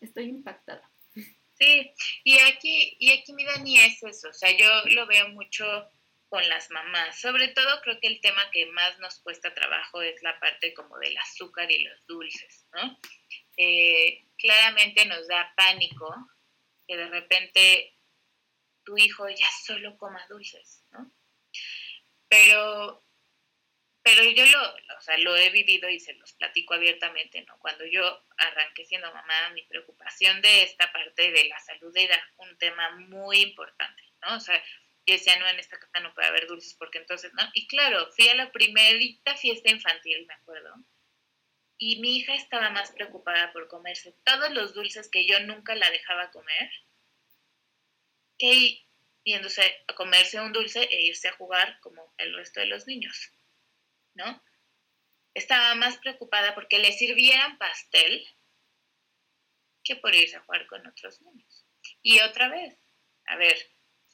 [0.00, 0.88] estoy impactada.
[1.14, 1.92] Sí,
[2.24, 5.64] y aquí, y aquí mi Dani es eso, o sea, yo lo veo mucho
[6.34, 10.20] con las mamás, sobre todo creo que el tema que más nos cuesta trabajo es
[10.20, 12.98] la parte como del azúcar y los dulces, ¿no?
[13.56, 16.12] Eh, claramente nos da pánico
[16.88, 17.96] que de repente
[18.82, 21.08] tu hijo ya solo coma dulces, ¿no?
[22.28, 23.04] Pero
[24.02, 27.56] pero yo lo, o sea, lo he vivido y se los platico abiertamente, ¿no?
[27.60, 32.58] Cuando yo arranqué siendo mamá, mi preocupación de esta parte de la salud era un
[32.58, 34.34] tema muy importante, ¿no?
[34.34, 34.60] O sea,
[35.06, 37.42] yo decía, no, en esta casa no puede haber dulces porque entonces, ¿no?
[37.54, 40.74] Y claro, fui a la primerita fiesta infantil, me acuerdo,
[41.78, 45.90] y mi hija estaba más preocupada por comerse todos los dulces que yo nunca la
[45.90, 46.70] dejaba comer,
[48.38, 48.84] que
[49.24, 53.32] yéndose a comerse un dulce e irse a jugar como el resto de los niños.
[54.14, 54.42] ¿no?
[55.34, 58.26] Estaba más preocupada porque le sirvieran pastel
[59.82, 61.66] que por irse a jugar con otros niños.
[62.02, 62.78] Y otra vez,
[63.26, 63.56] a ver,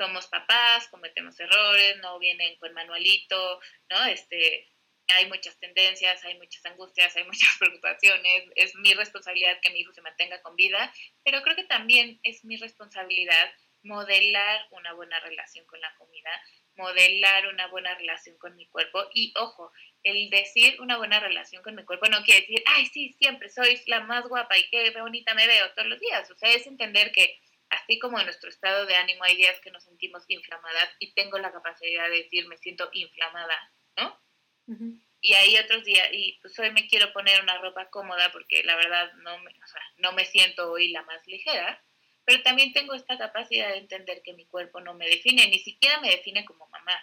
[0.00, 3.60] somos papás, cometemos errores, no vienen con manualito,
[3.90, 4.04] ¿no?
[4.06, 4.66] Este,
[5.08, 9.92] hay muchas tendencias, hay muchas angustias, hay muchas preocupaciones, es mi responsabilidad que mi hijo
[9.92, 10.90] se mantenga con vida,
[11.22, 16.30] pero creo que también es mi responsabilidad modelar una buena relación con la comida,
[16.76, 19.70] modelar una buena relación con mi cuerpo y ojo,
[20.02, 23.78] el decir una buena relación con mi cuerpo no quiere decir, ay, sí, siempre soy
[23.86, 26.30] la más guapa y qué bonita me veo todos los días.
[26.30, 27.38] O sea, es entender que
[27.70, 31.38] así como en nuestro estado de ánimo hay días que nos sentimos inflamadas y tengo
[31.38, 34.20] la capacidad de decir me siento inflamada, ¿no?
[35.20, 38.76] Y hay otros días, y pues hoy me quiero poner una ropa cómoda porque la
[38.76, 41.83] verdad no me, o sea, no me siento hoy la más ligera,
[42.24, 46.00] pero también tengo esta capacidad de entender que mi cuerpo no me define, ni siquiera
[46.00, 46.96] me define como mamá,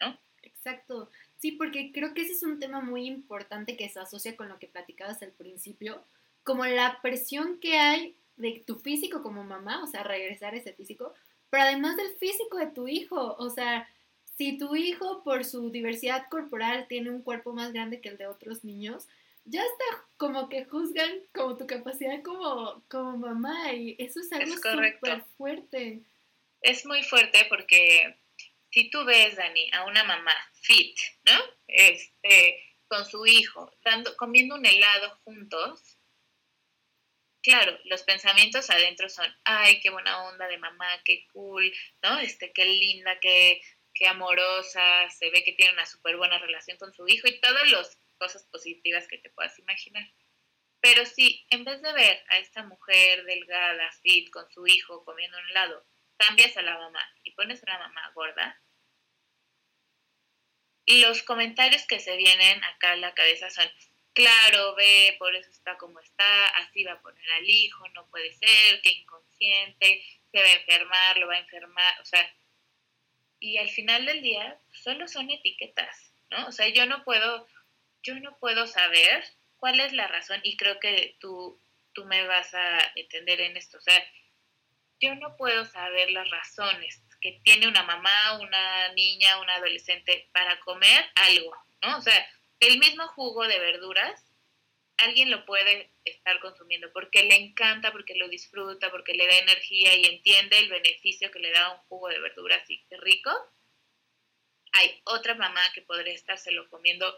[0.00, 0.20] ¿no?
[0.42, 1.10] Exacto.
[1.36, 4.58] Sí, porque creo que ese es un tema muy importante que se asocia con lo
[4.58, 6.06] que platicabas al principio,
[6.42, 11.14] como la presión que hay de tu físico como mamá, o sea, regresar ese físico,
[11.50, 13.88] pero además del físico de tu hijo, o sea,
[14.36, 18.26] si tu hijo por su diversidad corporal tiene un cuerpo más grande que el de
[18.26, 19.06] otros niños,
[19.44, 24.54] ya está como que juzgan como tu capacidad como, como mamá y eso es algo
[24.56, 26.00] súper fuerte.
[26.62, 28.16] Es muy fuerte porque
[28.70, 31.38] si tú ves, Dani, a una mamá fit, ¿no?
[31.68, 35.93] Este, con su hijo, dando, comiendo un helado juntos,
[37.44, 41.70] claro, los pensamientos adentro son, ay, qué buena onda de mamá, qué cool,
[42.02, 42.18] ¿no?
[42.18, 43.60] Este, qué linda, qué,
[43.92, 47.70] qué amorosa, se ve que tiene una súper buena relación con su hijo y todas
[47.70, 50.04] las cosas positivas que te puedas imaginar.
[50.80, 55.38] Pero si en vez de ver a esta mujer delgada, fit, con su hijo comiendo
[55.38, 58.60] un helado, cambias a la mamá y pones a una mamá gorda,
[60.86, 63.70] los comentarios que se vienen acá a la cabeza son,
[64.14, 68.32] claro, ve, por eso está como está, así va a poner al hijo, no puede
[68.32, 72.34] ser, que inconsciente, se va a enfermar, lo va a enfermar, o sea,
[73.40, 76.46] y al final del día solo son etiquetas, ¿no?
[76.46, 77.46] O sea, yo no puedo,
[78.02, 79.24] yo no puedo saber
[79.58, 81.60] cuál es la razón y creo que tú,
[81.92, 84.02] tú me vas a entender en esto, o sea,
[85.00, 90.60] yo no puedo saber las razones que tiene una mamá, una niña, una adolescente para
[90.60, 91.98] comer algo, ¿no?
[91.98, 92.26] O sea,
[92.66, 94.24] el mismo jugo de verduras,
[94.96, 99.94] alguien lo puede estar consumiendo porque le encanta, porque lo disfruta, porque le da energía
[99.96, 103.30] y entiende el beneficio que le da un jugo de verduras qué rico.
[104.72, 107.16] Hay otra mamá que podría estárselo comiendo,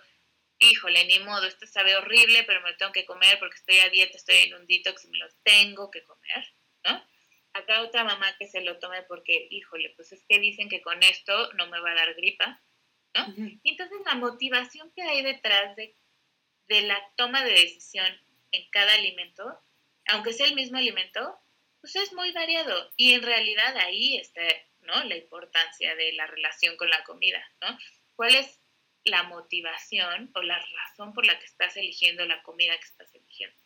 [0.58, 3.88] híjole, ni modo, esto sabe horrible, pero me lo tengo que comer porque estoy a
[3.88, 6.52] dieta, estoy en un detox y me lo tengo que comer,
[6.84, 7.02] ¿no?
[7.56, 11.02] acá otra mamá que se lo tome porque, híjole, pues es que dicen que con
[11.02, 12.60] esto no me va a dar gripa,
[13.16, 13.34] ¿no?
[13.62, 15.96] Y entonces la motivación que hay detrás de,
[16.68, 18.06] de la toma de decisión
[18.52, 19.58] en cada alimento,
[20.06, 21.38] aunque sea el mismo alimento,
[21.80, 22.92] pues es muy variado.
[22.96, 24.42] Y en realidad ahí está,
[24.80, 25.02] ¿no?
[25.04, 27.78] La importancia de la relación con la comida, ¿no?
[28.14, 28.60] ¿Cuál es
[29.04, 33.56] la motivación o la razón por la que estás eligiendo la comida que estás eligiendo?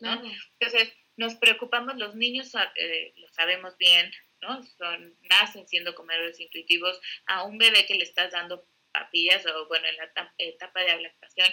[0.00, 0.22] ¿no?
[0.58, 4.62] Entonces, nos preocupamos, los niños eh, lo sabemos bien, ¿no?
[4.62, 8.64] Son, nacen siendo comedores intuitivos, a un bebé que le estás dando
[8.98, 11.48] papillas o, bueno, en la etapa de lactación,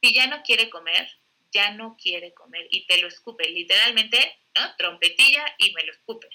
[0.00, 1.08] si ya no quiere comer,
[1.52, 4.76] ya no quiere comer y te lo escupe, literalmente, ¿no?
[4.76, 6.28] Trompetilla y me lo escupe,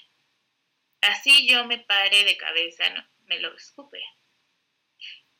[1.02, 3.04] así yo me pare de cabeza, ¿no?
[3.30, 4.02] me lo escupe.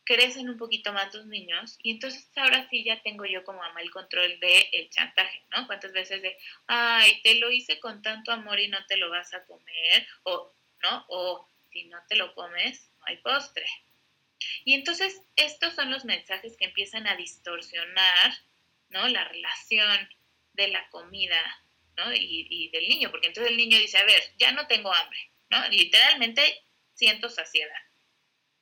[0.05, 3.81] Crecen un poquito más los niños y entonces ahora sí ya tengo yo como mamá
[3.83, 5.67] el control del el chantaje, ¿no?
[5.67, 9.33] Cuántas veces de, ay, te lo hice con tanto amor y no te lo vas
[9.35, 11.05] a comer, o, ¿no?
[11.09, 13.67] O si no te lo comes, no hay postre.
[14.65, 18.33] Y entonces estos son los mensajes que empiezan a distorsionar,
[18.89, 19.09] ¿no?
[19.09, 20.09] La relación
[20.53, 21.65] de la comida,
[21.97, 22.13] ¿no?
[22.15, 25.31] Y, y del niño, porque entonces el niño dice, a ver, ya no tengo hambre,
[25.51, 25.69] ¿no?
[25.69, 27.83] Literalmente siento saciedad.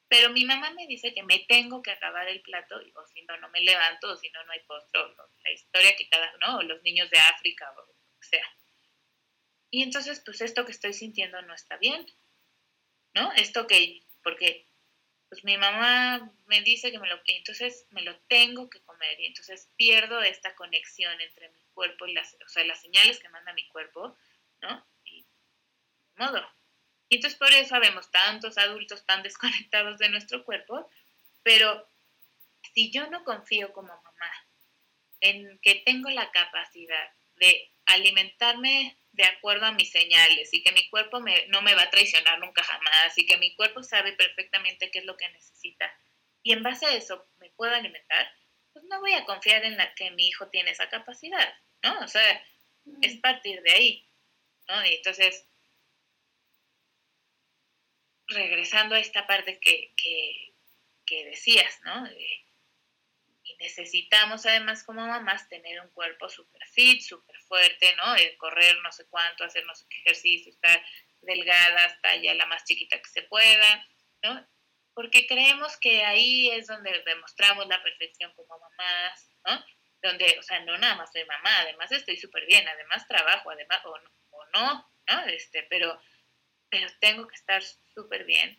[0.08, 3.36] Pero mi mamá me dice que me tengo que acabar el plato, o si no,
[3.38, 5.00] no me levanto, o si no, no hay postre,
[5.44, 6.58] la historia que cada, ¿no?
[6.58, 8.56] O los niños de África, o lo que sea.
[9.70, 12.06] Y entonces, pues esto que estoy sintiendo no está bien,
[13.14, 13.32] ¿no?
[13.34, 14.66] Esto que, porque,
[15.28, 19.26] pues mi mamá me dice que me lo, entonces me lo tengo que comer, y
[19.26, 23.52] entonces pierdo esta conexión entre mi cuerpo y las, o sea, las señales que manda
[23.52, 24.16] mi cuerpo,
[24.62, 24.86] ¿no?
[25.04, 25.26] Y,
[26.16, 26.46] modo,
[27.08, 30.88] y entonces por eso vemos tantos adultos tan desconectados de nuestro cuerpo,
[31.42, 31.88] pero
[32.74, 34.32] si yo no confío como mamá
[35.20, 40.88] en que tengo la capacidad de alimentarme de acuerdo a mis señales y que mi
[40.90, 45.00] cuerpo no me va a traicionar nunca jamás y que mi cuerpo sabe perfectamente qué
[45.00, 45.92] es lo que necesita
[46.42, 48.32] y en base a eso me puedo alimentar,
[48.72, 52.00] pues no voy a confiar en la que mi hijo tiene esa capacidad, ¿no?
[52.00, 52.42] O sea,
[53.02, 54.08] es partir de ahí,
[54.68, 54.86] ¿no?
[54.86, 55.46] Y entonces
[58.28, 60.54] regresando a esta parte que,
[61.24, 62.06] decías, ¿no?
[62.12, 62.44] y
[63.58, 68.14] necesitamos además como mamás tener un cuerpo súper fit, súper fuerte, ¿no?
[68.38, 70.82] Correr no sé cuánto, hacer no sé qué ejercicio, estar
[71.22, 73.86] delgada hasta ya la más chiquita que se pueda,
[74.22, 74.46] ¿no?
[74.94, 79.64] Porque creemos que ahí es donde demostramos la perfección como mamás, ¿no?
[80.02, 83.80] Donde, o sea, no nada más soy mamá, además estoy súper bien, además trabajo, además,
[83.84, 85.24] o no, o no, ¿no?
[85.26, 86.00] Este, pero
[86.70, 87.62] pero tengo que estar
[87.94, 88.56] súper bien.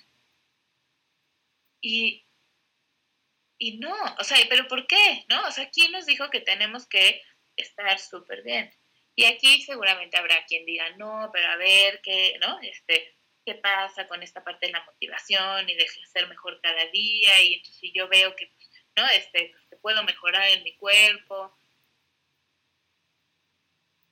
[1.82, 2.26] Y,
[3.60, 5.26] y no, o sea, pero ¿por qué?
[5.28, 5.46] ¿No?
[5.46, 7.22] O sea, ¿quién nos dijo que tenemos que
[7.58, 8.74] estar súper bien?
[9.16, 12.58] Y aquí seguramente habrá quien diga, no, pero a ver, ¿qué, no?
[12.62, 17.44] Este, ¿qué pasa con esta parte de la motivación y de ser mejor cada día?
[17.44, 18.50] Y entonces si yo veo que,
[18.96, 19.06] ¿no?
[19.08, 21.60] Este, que puedo mejorar en mi cuerpo,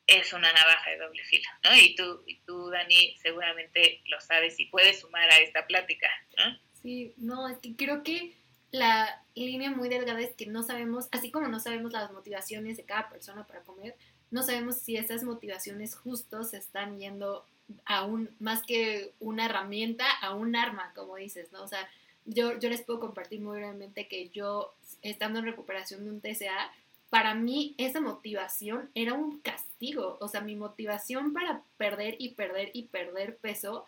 [0.08, 1.74] es una navaja de doble filo, ¿no?
[1.74, 6.60] Y tú, y tú, Dani, seguramente lo sabes y puedes sumar a esta plática, ¿no?
[6.82, 8.36] Sí, no, es que creo que
[8.72, 12.84] la línea muy delgada es que no sabemos, así como no sabemos las motivaciones de
[12.84, 13.96] cada persona para comer,
[14.32, 17.46] no sabemos si esas motivaciones justos se están yendo
[17.86, 21.64] a un, más que una herramienta, a un arma, como dices, ¿no?
[21.64, 21.88] O sea,
[22.26, 26.72] yo, yo les puedo compartir muy brevemente que yo, estando en recuperación de un TCA,
[27.10, 30.18] para mí esa motivación era un castigo.
[30.20, 33.86] O sea, mi motivación para perder y perder y perder peso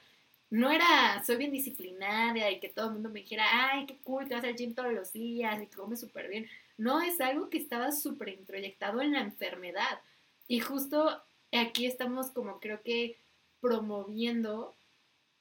[0.49, 4.27] no era soy bien disciplinada y que todo el mundo me dijera, ay, qué cool,
[4.27, 6.47] te vas al gym todos los días y comes súper bien.
[6.77, 10.01] No, es algo que estaba súper introyectado en la enfermedad.
[10.47, 13.17] Y justo aquí estamos como creo que
[13.62, 14.75] promoviendo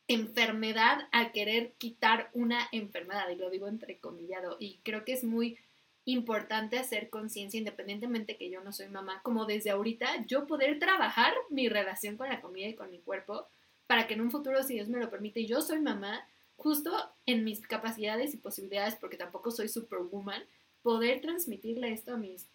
[0.09, 5.59] enfermedad a querer quitar una enfermedad, y lo digo entrecomillado, y creo que es muy
[6.07, 11.35] importante hacer conciencia, independientemente que yo no soy mamá, como desde ahorita yo poder trabajar
[11.51, 13.47] mi relación con la comida y con mi cuerpo
[13.88, 16.92] para que en un futuro, si Dios me lo permite, yo soy mamá, justo
[17.24, 20.44] en mis capacidades y posibilidades, porque tampoco soy superwoman,
[20.83, 22.46] poder transmitirle esto a mis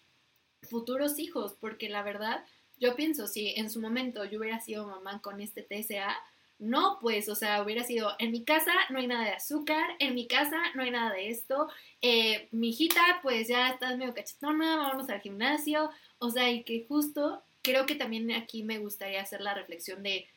[0.62, 2.46] futuros hijos, porque la verdad,
[2.78, 6.16] yo pienso, si en su momento yo hubiera sido mamá con este TSA,
[6.60, 10.14] no, pues, o sea, hubiera sido, en mi casa no hay nada de azúcar, en
[10.14, 11.68] mi casa no hay nada de esto,
[12.02, 16.86] eh, mi hijita, pues ya estás medio cachetona, vamos al gimnasio, o sea, y que
[16.88, 20.28] justo creo que también aquí me gustaría hacer la reflexión de,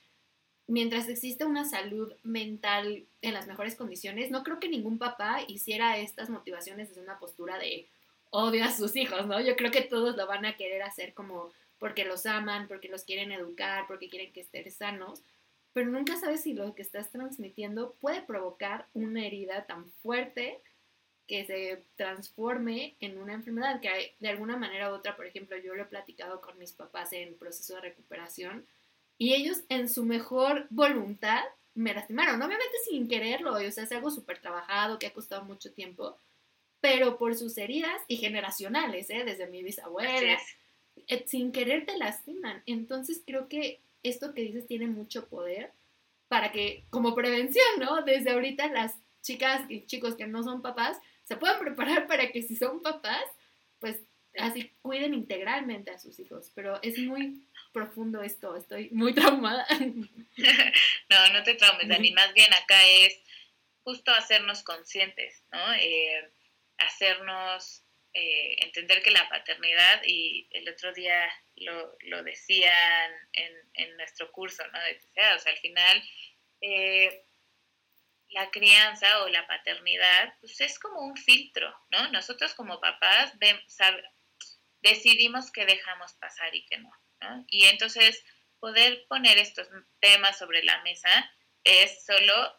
[0.66, 5.98] mientras existe una salud mental en las mejores condiciones, no creo que ningún papá hiciera
[5.98, 7.86] estas motivaciones desde una postura de
[8.30, 9.40] odio a sus hijos, ¿no?
[9.40, 13.04] Yo creo que todos lo van a querer hacer como porque los aman, porque los
[13.04, 15.22] quieren educar, porque quieren que estén sanos,
[15.72, 20.60] pero nunca sabes si lo que estás transmitiendo puede provocar una herida tan fuerte
[21.26, 25.74] que se transforme en una enfermedad, que de alguna manera u otra, por ejemplo, yo
[25.74, 28.64] lo he platicado con mis papás en proceso de recuperación
[29.18, 31.42] y ellos en su mejor voluntad
[31.74, 35.72] me lastimaron, obviamente sin quererlo, o sea, es algo súper trabajado que ha costado mucho
[35.72, 36.18] tiempo,
[36.80, 39.24] pero por sus heridas y generacionales, ¿eh?
[39.24, 40.38] desde mi bisabuela,
[41.08, 42.62] eh, sin querer te lastiman.
[42.66, 45.72] Entonces creo que esto que dices tiene mucho poder
[46.28, 48.02] para que, como prevención, ¿no?
[48.02, 52.42] Desde ahorita las chicas y chicos que no son papás se puedan preparar para que
[52.42, 53.24] si son papás,
[53.80, 54.00] pues
[54.38, 57.42] así cuiden integralmente a sus hijos, pero es muy
[57.76, 59.66] profundo esto, estoy muy traumada.
[61.10, 63.20] no, no te traumes, Dani, más bien acá es
[63.82, 65.74] justo hacernos conscientes, ¿no?
[65.74, 66.32] Eh,
[66.78, 73.96] hacernos eh, entender que la paternidad, y el otro día lo, lo decían en, en,
[73.98, 74.78] nuestro curso, ¿no?
[74.78, 76.02] o sea, al final
[76.62, 77.26] eh,
[78.30, 82.08] la crianza o la paternidad, pues es como un filtro, ¿no?
[82.10, 83.34] Nosotros como papás
[84.80, 86.90] decidimos qué dejamos pasar y qué no,
[87.48, 88.24] Y entonces
[88.60, 89.68] poder poner estos
[90.00, 91.30] temas sobre la mesa
[91.64, 92.58] es solo,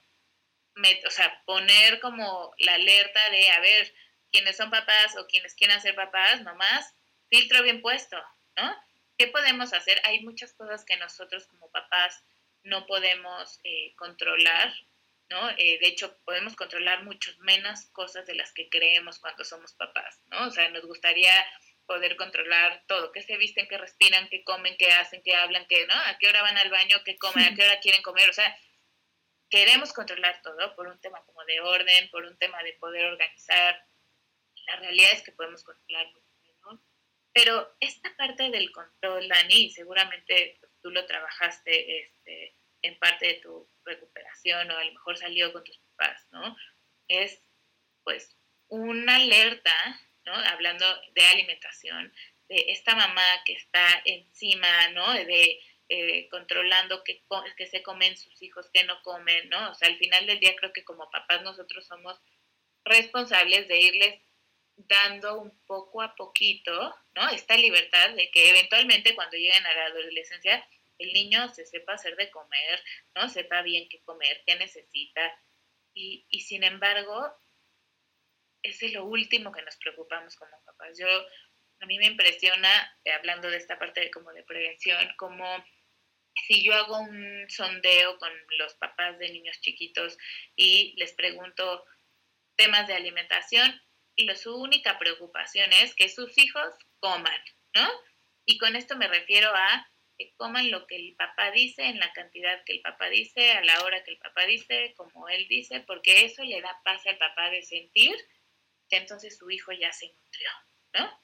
[1.05, 3.93] o sea, poner como la alerta de, a ver,
[4.32, 6.93] quienes son papás o quienes quieran ser papás, nomás,
[7.30, 8.18] filtro bien puesto,
[8.58, 8.76] ¿no?
[9.18, 9.99] ¿Qué podemos hacer?
[10.03, 12.24] Hay muchas cosas que nosotros como papás
[12.64, 14.74] no podemos eh, controlar,
[15.30, 15.49] ¿no?
[15.51, 20.22] Eh, de hecho, podemos controlar muchas menos cosas de las que creemos cuando somos papás,
[20.28, 20.47] ¿no?
[20.47, 21.34] O sea, nos gustaría
[21.88, 25.88] poder controlar todo, qué se visten, qué respiran, qué comen, qué hacen, qué hablan, qué,
[25.88, 25.94] ¿no?
[25.96, 28.56] A qué hora van al baño, qué comen, a qué hora quieren comer, o sea,
[29.50, 33.82] queremos controlar todo por un tema como de orden, por un tema de poder organizar.
[34.68, 36.08] La realidad es que podemos controlar
[36.64, 36.84] ¿no?
[37.34, 43.34] Pero esta parte del control, Dani, seguramente pues, tú lo trabajaste este, en parte de
[43.36, 46.56] tu recuperación o a lo mejor salió con tus papás, ¿no?
[47.08, 47.42] Es
[48.04, 49.74] pues una alerta,
[50.28, 50.34] ¿no?
[50.34, 52.13] Hablando de alimentación,
[52.49, 55.13] de esta mamá que está encima, ¿no?
[55.13, 55.59] De
[55.89, 57.23] eh, controlando qué,
[57.55, 59.71] que se comen sus hijos, qué no comen, ¿no?
[59.71, 62.19] O sea, al final del día creo que como papás nosotros somos
[62.84, 64.21] responsables de irles
[64.75, 67.30] dando un poco a poquito, ¿no?
[67.30, 70.67] Esta libertad de que eventualmente cuando lleguen a la adolescencia
[70.99, 72.84] el niño se sepa hacer de comer,
[73.15, 73.30] ¿no?
[73.30, 75.39] Sepa bien qué comer, qué necesita.
[75.93, 77.34] Y, y sin embargo,
[78.64, 80.97] es lo último que nos preocupamos como papás.
[80.99, 81.08] Yo,
[81.80, 82.70] a mí me impresiona,
[83.03, 85.45] eh, hablando de esta parte de, como de prevención, como
[86.47, 90.18] si yo hago un sondeo con los papás de niños chiquitos
[90.55, 91.86] y les pregunto
[92.55, 93.82] temas de alimentación,
[94.16, 97.39] y su única preocupación es que sus hijos coman,
[97.76, 97.88] ¿no?
[98.45, 99.88] Y con esto me refiero a
[100.18, 103.64] que coman lo que el papá dice, en la cantidad que el papá dice, a
[103.64, 107.20] la hora que el papá dice, como él dice, porque eso le da paz al
[107.20, 108.16] papá de sentir
[108.90, 110.50] que entonces su hijo ya se nutrió,
[110.94, 111.22] ¿no?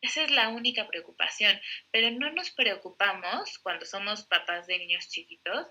[0.00, 1.60] Esa es la única preocupación,
[1.90, 5.66] pero no nos preocupamos cuando somos papás de niños chiquitos.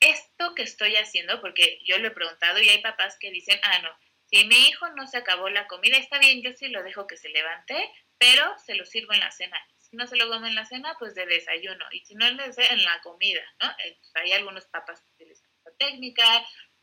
[0.00, 3.78] Esto que estoy haciendo, porque yo lo he preguntado y hay papás que dicen, ah,
[3.80, 3.90] no,
[4.24, 7.16] si mi hijo no se acabó la comida, está bien, yo sí lo dejo que
[7.16, 7.76] se levante,
[8.18, 9.58] pero se lo sirvo en la cena
[9.88, 11.84] si no se lo come en la cena, pues de desayuno.
[11.92, 13.70] Y si no, en la comida, ¿no?
[13.84, 16.24] Eh, pues, hay algunos papás que utilizan esta técnica,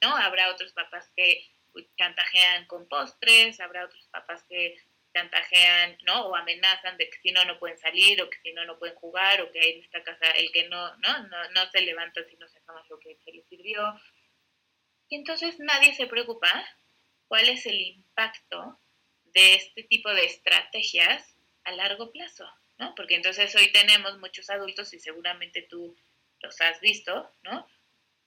[0.02, 0.16] ¿no?
[0.16, 1.46] Habrá otros papás que
[1.98, 4.76] chantajean con postres, habrá otros papás que
[5.14, 6.28] chantajean, ¿no?
[6.28, 8.96] O amenazan de que si no, no pueden salir, o que si no, no pueden
[8.96, 11.28] jugar, o que en esta casa el que no, ¿no?
[11.28, 13.94] No, no se levanta si no toma lo que se le sirvió.
[15.10, 16.66] Y entonces nadie se preocupa
[17.28, 18.80] cuál es el impacto
[19.26, 22.48] de este tipo de estrategias a largo plazo.
[22.78, 22.94] ¿no?
[22.96, 25.96] Porque entonces hoy tenemos muchos adultos, y seguramente tú
[26.42, 27.68] los has visto, ¿no?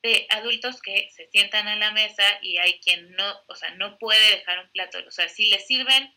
[0.07, 3.99] De adultos que se sientan a la mesa y hay quien no, o sea, no
[3.99, 4.99] puede dejar un plato.
[5.05, 6.15] O sea, si le sirven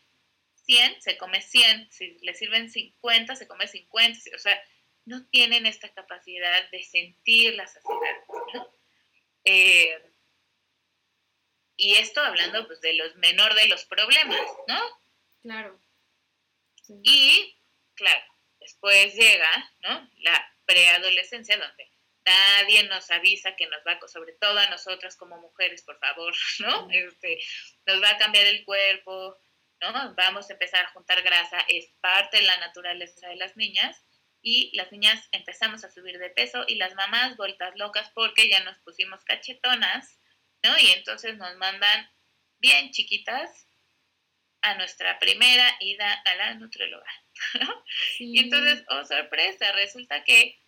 [0.64, 1.90] 100, se come 100.
[1.90, 4.20] Si le sirven 50, se come 50.
[4.36, 4.62] O sea,
[5.06, 8.16] no tienen esta capacidad de sentir la saciedad,
[8.54, 8.68] ¿no?
[9.44, 10.00] Eh,
[11.76, 14.80] y esto hablando pues de los menor de los problemas, ¿no?
[15.42, 15.80] Claro.
[17.02, 17.56] Y
[17.94, 18.22] claro,
[18.60, 20.08] después llega, ¿no?
[20.18, 21.89] La preadolescencia donde
[22.24, 26.88] nadie nos avisa que nos va, sobre todo a nosotras como mujeres, por favor, ¿no?
[26.90, 27.38] Este,
[27.86, 29.36] nos va a cambiar el cuerpo,
[29.80, 30.14] ¿no?
[30.14, 34.04] Vamos a empezar a juntar grasa, es parte de la naturaleza de las niñas
[34.42, 38.62] y las niñas empezamos a subir de peso y las mamás vueltas locas porque ya
[38.64, 40.18] nos pusimos cachetonas,
[40.62, 40.78] ¿no?
[40.78, 42.10] Y entonces nos mandan
[42.58, 43.66] bien chiquitas
[44.62, 47.10] a nuestra primera ida a la nutrióloga.
[48.18, 50.60] Y entonces, oh sorpresa, resulta que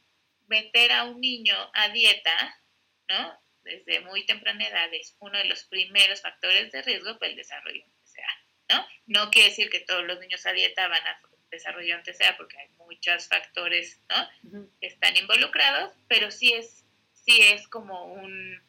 [0.53, 2.61] meter a un niño a dieta,
[3.09, 3.41] ¿no?
[3.65, 7.83] Desde muy temprana edad es uno de los primeros factores de riesgo para el desarrollo
[8.05, 8.35] TCA,
[8.69, 8.87] ¿no?
[9.07, 12.59] No quiere decir que todos los niños a dieta van a desarrollar un TCA porque
[12.59, 14.69] hay muchos factores, ¿no?
[14.79, 16.85] Que están involucrados, pero sí es,
[17.15, 18.63] sí es como un,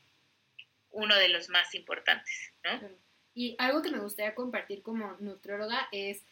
[0.92, 2.90] uno de los más importantes, ¿no?
[3.36, 6.24] Y algo que me gustaría compartir como nutrióloga es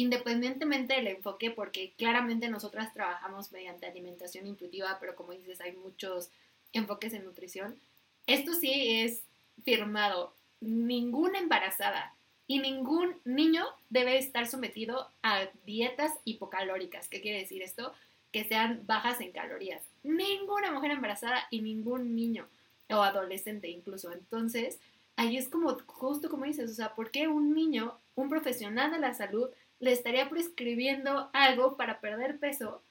[0.00, 6.30] independientemente del enfoque, porque claramente nosotras trabajamos mediante alimentación intuitiva, pero como dices, hay muchos
[6.72, 7.78] enfoques en nutrición.
[8.26, 8.72] Esto sí
[9.02, 9.20] es
[9.62, 10.32] firmado.
[10.62, 12.14] Ninguna embarazada
[12.46, 17.06] Y ningún niño debe estar sometido a dietas hipocalóricas.
[17.08, 17.92] ¿Qué quiere decir esto?
[18.32, 19.82] Que sean bajas en calorías.
[20.02, 22.48] Ninguna mujer embarazada y ningún niño
[22.88, 24.10] o adolescente incluso.
[24.12, 24.80] Entonces,
[25.16, 28.98] ahí es como, justo como dices, o sea, ¿por qué un niño, un profesional de
[28.98, 29.50] la salud,
[29.80, 32.82] le estaría prescribiendo algo para perder peso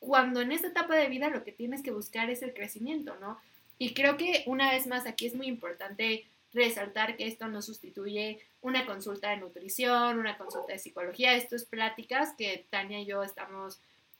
[0.00, 3.38] cuando en esta etapa de vida lo que tienes que buscar es el crecimiento, ¿no?
[3.78, 8.40] Y creo que una vez más aquí es muy importante resaltar que esto no sustituye
[8.62, 13.22] una consulta de nutrición, una consulta de psicología, esto es pláticas que Tania y yo
[13.22, 13.78] estamos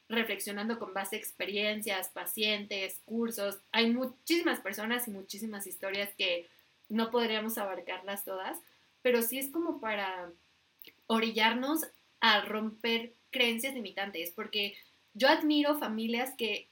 [0.08, 3.58] reflexionando con base a experiencias, pacientes, cursos.
[3.72, 6.46] Hay muchísimas personas y muchísimas historias que
[6.88, 8.58] no podríamos abarcarlas todas,
[9.02, 10.30] pero sí es como para
[11.06, 11.86] orillarnos
[12.20, 14.74] a romper creencias limitantes, porque
[15.14, 16.68] yo admiro familias que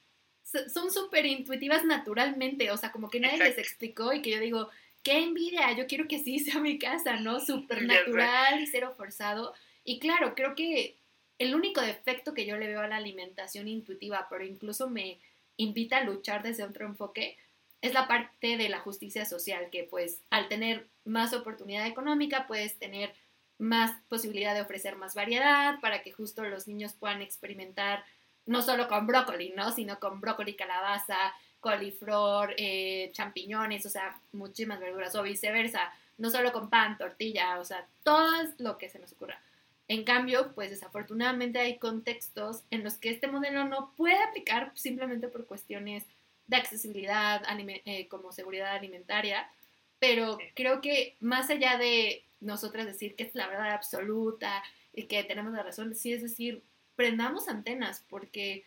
[0.73, 4.71] son súper intuitivas naturalmente, o sea, como que nadie les explicó y que yo digo,
[5.03, 7.41] qué envidia, yo quiero que así sea mi casa, ¿no?
[7.41, 9.55] Súper natural y cero forzado.
[9.85, 10.97] Y claro, creo que
[11.39, 15.19] el único defecto que yo le veo a la alimentación intuitiva, pero incluso me
[15.57, 17.37] invita a luchar desde otro enfoque,
[17.81, 22.77] es la parte de la justicia social, que pues al tener más oportunidad económica puedes
[22.79, 23.15] tener
[23.59, 28.05] más posibilidad de ofrecer más variedad para que justo los niños puedan experimentar
[28.47, 29.73] no solo con brócoli, ¿no?
[29.73, 36.53] Sino con brócoli, calabaza, coliflor, eh, champiñones, o sea, muchísimas verduras, o viceversa, no solo
[36.53, 39.41] con pan, tortilla, o sea, todo lo que se nos ocurra.
[39.89, 45.29] En cambio, pues desafortunadamente hay contextos en los que este modelo no puede aplicar simplemente
[45.29, 46.05] por cuestiones
[46.47, 47.43] de accesibilidad,
[47.85, 49.51] eh, como seguridad alimentaria,
[49.99, 54.63] pero creo que más allá de nosotras decir que es la verdad absoluta
[54.93, 56.63] y que tenemos la razón, sí es decir,
[56.97, 58.65] prendamos antenas, porque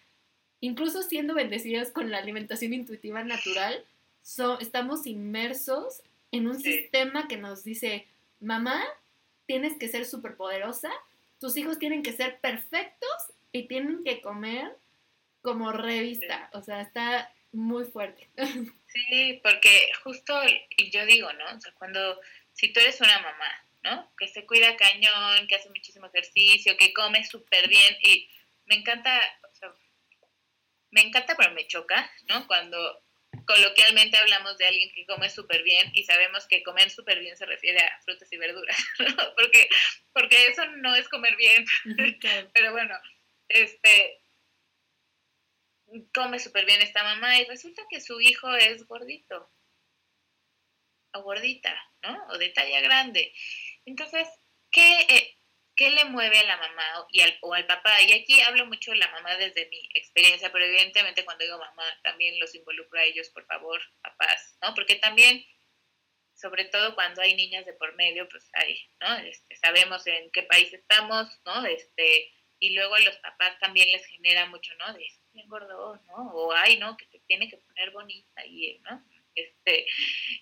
[0.59, 3.83] incluso siendo bendecidas con la alimentación intuitiva natural,
[4.59, 6.01] estamos inmersos
[6.31, 8.07] en un sistema que nos dice,
[8.39, 8.83] mamá,
[9.45, 10.91] tienes que ser súper poderosa,
[11.39, 13.09] tus hijos tienen que ser perfectos
[13.51, 14.77] y tienen que comer
[15.41, 16.49] como revista.
[16.53, 18.29] O sea, está muy fuerte.
[18.93, 20.33] Sí, porque justo,
[20.75, 21.45] y yo digo, ¿no?
[21.55, 22.19] O sea, cuando,
[22.53, 24.13] si tú eres una mamá, ¿no?
[24.17, 28.29] Que se cuida cañón, que hace muchísimo ejercicio, que come súper bien, y
[28.65, 29.73] me encanta, o sea,
[30.91, 32.47] me encanta, pero me choca, ¿no?
[32.47, 33.03] Cuando
[33.45, 37.45] coloquialmente hablamos de alguien que come súper bien y sabemos que comer súper bien se
[37.45, 39.15] refiere a frutas y verduras, ¿no?
[39.35, 39.69] Porque,
[40.13, 41.65] porque eso no es comer bien.
[42.53, 42.95] Pero bueno,
[43.47, 44.21] este,
[46.13, 49.49] come súper bien esta mamá y resulta que su hijo es gordito
[51.13, 52.27] o gordita, ¿no?
[52.29, 53.33] O de talla grande.
[53.85, 54.27] Entonces,
[54.71, 55.37] ¿qué, eh,
[55.75, 58.01] ¿qué le mueve a la mamá y al, o al papá?
[58.03, 61.83] Y aquí hablo mucho de la mamá desde mi experiencia, pero evidentemente cuando digo mamá
[62.03, 64.73] también los involucro a ellos, por favor, papás, ¿no?
[64.73, 65.45] Porque también,
[66.33, 69.17] sobre todo cuando hay niñas de por medio, pues ahí, ¿no?
[69.17, 71.65] Este, sabemos en qué país estamos, ¿no?
[71.65, 74.93] Este, y luego a los papás también les genera mucho, ¿no?
[74.93, 76.31] De, engordó, ¿no?
[76.33, 76.97] O ay, ¿no?
[76.97, 79.03] Que se tiene que poner bonita y, ¿no?
[79.35, 79.85] Este,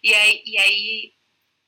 [0.02, 1.20] y ahí, y ahí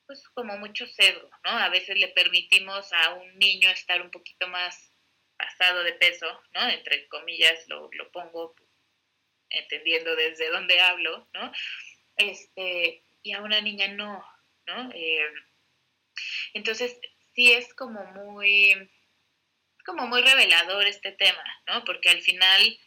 [0.06, 1.52] pues como mucho cedo, ¿no?
[1.52, 4.92] A veces le permitimos a un niño estar un poquito más
[5.38, 6.68] pasado de peso, ¿no?
[6.70, 8.56] Entre comillas lo, lo pongo
[9.50, 11.52] entendiendo desde dónde hablo, ¿no?
[12.18, 14.24] Este, y a una niña no,
[14.68, 14.92] ¿no?
[14.94, 15.34] Eh,
[16.54, 17.00] entonces,
[17.34, 18.92] sí es como muy,
[19.86, 21.84] como muy revelador este tema, ¿no?
[21.86, 22.80] Porque al final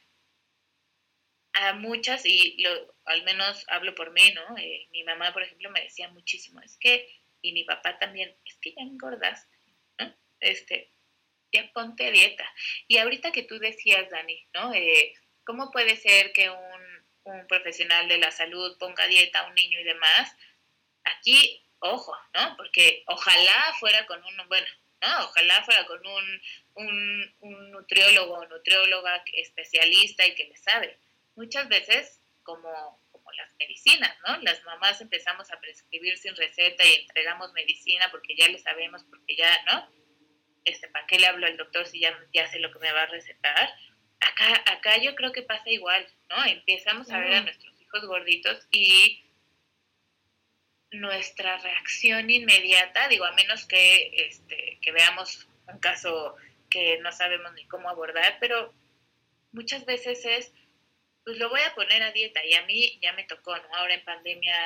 [1.54, 4.58] a muchas, y lo, al menos hablo por mí, ¿no?
[4.58, 7.08] Eh, mi mamá, por ejemplo, me decía muchísimo, es que,
[7.42, 9.48] y mi papá también, es que ya engordas,
[9.98, 10.12] ¿no?
[10.40, 10.90] Este,
[11.52, 12.44] ya ponte dieta.
[12.88, 14.74] Y ahorita que tú decías, Dani, ¿no?
[14.74, 19.54] Eh, ¿Cómo puede ser que un, un profesional de la salud ponga dieta a un
[19.54, 20.36] niño y demás?
[21.04, 22.56] Aquí, ojo, ¿no?
[22.56, 24.66] Porque ojalá fuera con un, bueno,
[25.02, 25.26] ¿no?
[25.26, 26.42] Ojalá fuera con un,
[26.74, 30.98] un, un nutriólogo o nutrióloga especialista y que le sabe
[31.36, 34.36] muchas veces como, como las medicinas, ¿no?
[34.42, 39.36] Las mamás empezamos a prescribir sin receta y entregamos medicina porque ya le sabemos, porque
[39.36, 39.88] ya, ¿no?
[40.64, 43.02] Este, ¿Para qué le hablo al doctor si ya, ya sé lo que me va
[43.02, 43.70] a recetar?
[44.20, 46.44] Acá, acá yo creo que pasa igual, ¿no?
[46.44, 49.24] Empezamos a ver a nuestros hijos gorditos y
[50.90, 56.36] nuestra reacción inmediata, digo, a menos que, este, que veamos un caso
[56.70, 58.72] que no sabemos ni cómo abordar, pero
[59.52, 60.52] muchas veces es
[61.24, 62.44] pues lo voy a poner a dieta.
[62.44, 63.68] Y a mí ya me tocó, ¿no?
[63.74, 64.56] Ahora en pandemia,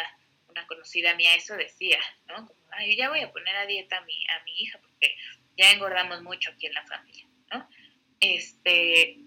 [0.49, 2.51] una conocida mía eso decía, ¿no?
[2.73, 5.17] Ay, ya voy a poner a dieta a mi, a mi hija porque
[5.57, 7.69] ya engordamos mucho aquí en la familia, ¿no?
[8.21, 9.19] Este,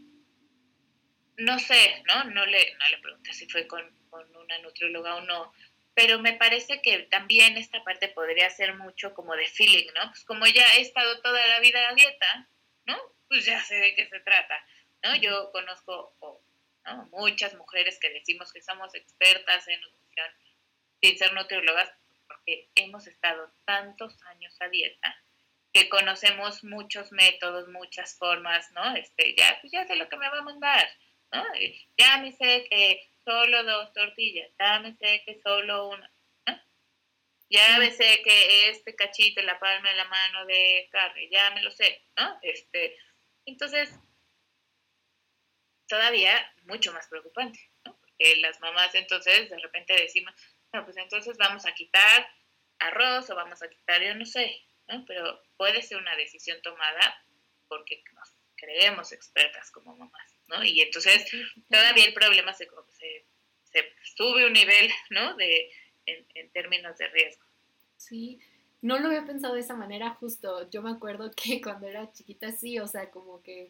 [1.38, 2.26] no sé, ¿no?
[2.26, 5.54] No le, no le pregunté si fue con, con una nutrióloga o no,
[5.94, 10.10] pero me parece que también esta parte podría ser mucho como de feeling, ¿no?
[10.10, 12.48] Pues como ya he estado toda la vida a dieta,
[12.86, 12.98] ¿no?
[13.28, 14.66] Pues ya sé de qué se trata,
[15.04, 15.16] ¿no?
[15.16, 16.16] Yo conozco
[17.12, 20.28] muchas mujeres que decimos que somos expertas en nutrición
[21.02, 21.92] sin ser nutriólogas
[22.28, 25.16] porque hemos estado tantos años a dieta
[25.74, 28.96] que conocemos muchos métodos, muchas formas, ¿no?
[28.96, 30.88] Este, ya, pues ya sé lo que me va a mandar,
[31.32, 31.44] ¿no?
[31.98, 36.12] Ya me sé que solo dos tortillas, ya me sé que solo una,
[37.50, 41.62] Ya me sé que este cachito la palma de la mano de carne, ya me
[41.62, 42.38] lo sé, ¿no?
[42.42, 42.98] Este,
[43.46, 43.98] entonces,
[45.92, 46.34] todavía
[46.64, 47.98] mucho más preocupante, ¿no?
[48.00, 50.34] Porque las mamás entonces de repente decimos,
[50.72, 52.30] no, pues entonces vamos a quitar
[52.80, 55.04] arroz o vamos a quitar, yo no sé, ¿no?
[55.06, 57.22] Pero puede ser una decisión tomada
[57.68, 60.64] porque nos creemos expertas como mamás, ¿no?
[60.64, 61.30] Y entonces
[61.70, 62.70] todavía el problema se,
[63.66, 65.36] se, sube un nivel, ¿no?
[65.36, 65.70] De,
[66.06, 67.46] en, en términos de riesgo.
[67.98, 68.40] Sí,
[68.82, 70.70] no lo había pensado de esa manera justo.
[70.70, 73.70] Yo me acuerdo que cuando era chiquita sí, o sea, como que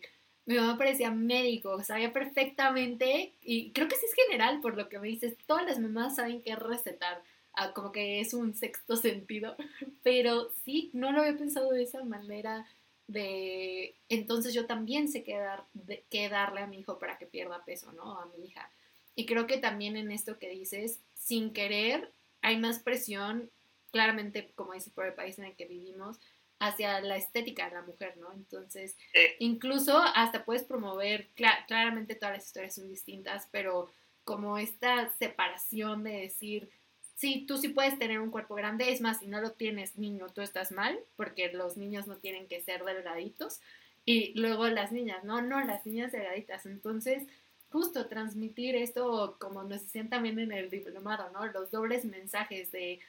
[0.52, 4.99] mi mamá parecía médico, sabía perfectamente, y creo que sí es general por lo que
[4.99, 7.24] me dices, todas las mamás saben qué recetar,
[7.54, 9.56] ah, como que es un sexto sentido,
[10.04, 12.68] pero sí, no lo había pensado de esa manera
[13.08, 15.66] de, entonces yo también sé qué, dar,
[16.10, 18.20] qué darle a mi hijo para que pierda peso, ¿no?
[18.20, 18.70] A mi hija.
[19.16, 23.49] Y creo que también en esto que dices, sin querer, hay más presión,
[23.91, 26.20] claramente, como dices, por el país en el que vivimos,
[26.62, 28.32] hacia la estética de la mujer, ¿no?
[28.34, 28.95] Entonces,
[29.39, 31.30] incluso hasta puedes promover,
[31.68, 33.91] claramente todas las historias son distintas, pero
[34.24, 36.70] como esta separación de decir,
[37.16, 40.28] sí, tú sí puedes tener un cuerpo grande, es más, si no lo tienes niño,
[40.30, 43.59] tú estás mal, porque los niños no tienen que ser delgaditos,
[44.05, 47.24] y luego las niñas, no, no, las niñas delgaditas, entonces,
[47.72, 51.43] justo transmitir esto, como nos decían también en el diplomado, ¿no?
[51.47, 52.99] Los dobles mensajes de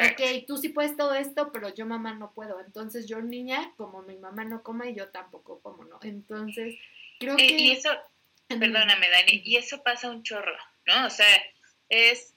[0.00, 2.60] Ok, tú sí puedes todo esto, pero yo mamá no puedo.
[2.60, 5.98] Entonces yo niña, como mi mamá no come, yo tampoco como, ¿no?
[6.02, 6.76] Entonces,
[7.18, 7.46] creo que...
[7.46, 7.90] Y eso,
[8.48, 11.06] perdóname Dani, y eso pasa un chorro, ¿no?
[11.06, 11.26] O sea,
[11.88, 12.34] es,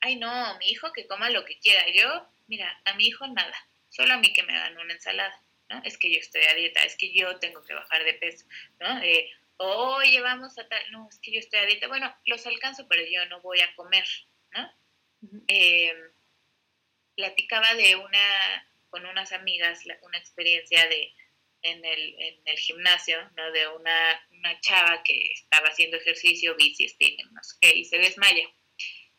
[0.00, 1.82] ay no, mi hijo que coma lo que quiera.
[1.92, 3.54] Yo, mira, a mi hijo nada,
[3.90, 5.82] solo a mí que me hagan una ensalada, ¿no?
[5.84, 8.46] Es que yo estoy a dieta, es que yo tengo que bajar de peso,
[8.80, 9.02] ¿no?
[9.02, 11.88] Eh, oye, vamos a tal, no, es que yo estoy a dieta.
[11.88, 14.06] Bueno, los alcanzo, pero yo no voy a comer,
[14.52, 14.70] ¿no?
[15.48, 15.92] eh,
[17.18, 21.12] platicaba de una, con unas amigas, una experiencia de,
[21.62, 23.50] en el, en el gimnasio, ¿no?
[23.50, 27.98] De una, una chava que estaba haciendo ejercicio, bici, spinning, no sé qué, y se
[27.98, 28.48] desmaya.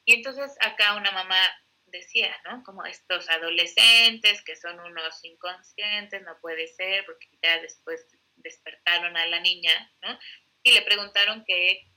[0.05, 1.41] Y entonces acá una mamá
[1.87, 2.63] decía, ¿no?
[2.63, 9.25] Como estos adolescentes que son unos inconscientes, no puede ser, porque ya después despertaron a
[9.25, 10.17] la niña, ¿no?
[10.63, 11.91] Y le preguntaron que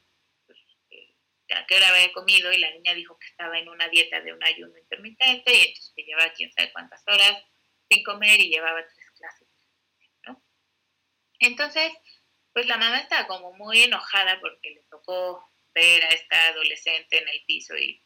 [1.54, 4.32] a qué hora había comido y la niña dijo que estaba en una dieta de
[4.32, 7.42] un ayuno intermitente y entonces que llevaba quién sabe cuántas horas
[7.88, 9.48] sin comer y llevaba tres clases.
[10.26, 10.42] ¿no?
[11.40, 11.92] Entonces,
[12.52, 17.28] pues la mamá estaba como muy enojada porque le tocó ver a esta adolescente en
[17.28, 18.02] el piso y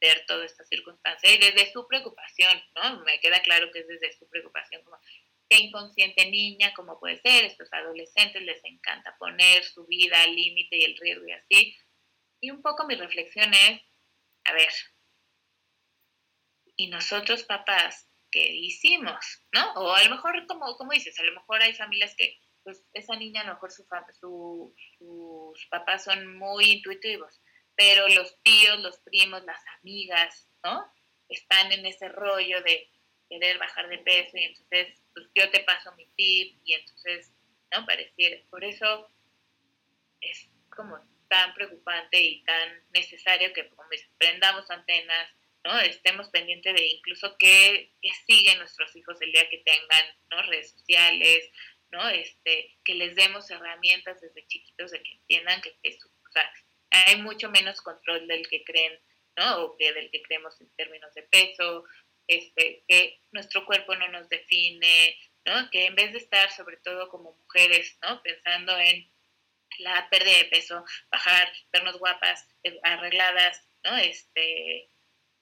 [0.00, 3.00] ver toda esta circunstancia y desde su preocupación, ¿no?
[3.04, 4.98] Me queda claro que es desde su preocupación como
[5.48, 10.76] qué inconsciente niña, cómo puede ser, estos adolescentes les encanta poner su vida al límite
[10.78, 11.76] y el riesgo y así,
[12.40, 13.82] y un poco mi reflexión es,
[14.44, 14.72] a ver,
[16.76, 19.44] ¿y nosotros papás qué hicimos?
[19.52, 19.72] ¿No?
[19.74, 23.16] O a lo mejor, como, como dices, a lo mejor hay familias que, pues esa
[23.16, 27.40] niña, a lo mejor su, sus papás son muy intuitivos,
[27.74, 30.84] pero los tíos, los primos, las amigas, ¿no?
[31.28, 32.90] Están en ese rollo de
[33.28, 37.32] querer bajar de peso y entonces, pues yo te paso mi tip y entonces,
[37.72, 37.86] ¿no?
[37.86, 39.08] Pareciera, por eso
[40.20, 40.98] es como
[41.30, 43.84] tan preocupante y tan necesario que como
[44.18, 45.30] prendamos antenas,
[45.64, 45.78] ¿no?
[45.78, 47.92] Estemos pendientes de incluso qué,
[48.26, 50.42] siguen nuestros hijos el día que tengan, ¿no?
[50.42, 51.48] Redes sociales,
[51.92, 52.08] ¿no?
[52.08, 55.74] Este, que les demos herramientas desde chiquitos de que entiendan que,
[56.90, 58.98] hay mucho menos control del que creen,
[59.36, 59.62] ¿no?
[59.62, 61.84] O que del que creemos en términos de peso,
[62.26, 65.70] este, que nuestro cuerpo no nos define, ¿no?
[65.70, 68.20] Que en vez de estar sobre todo como mujeres, ¿no?
[68.22, 69.08] Pensando en
[69.78, 73.96] la pérdida de peso, bajar, vernos guapas, eh, arregladas, ¿no?
[73.96, 74.90] Este,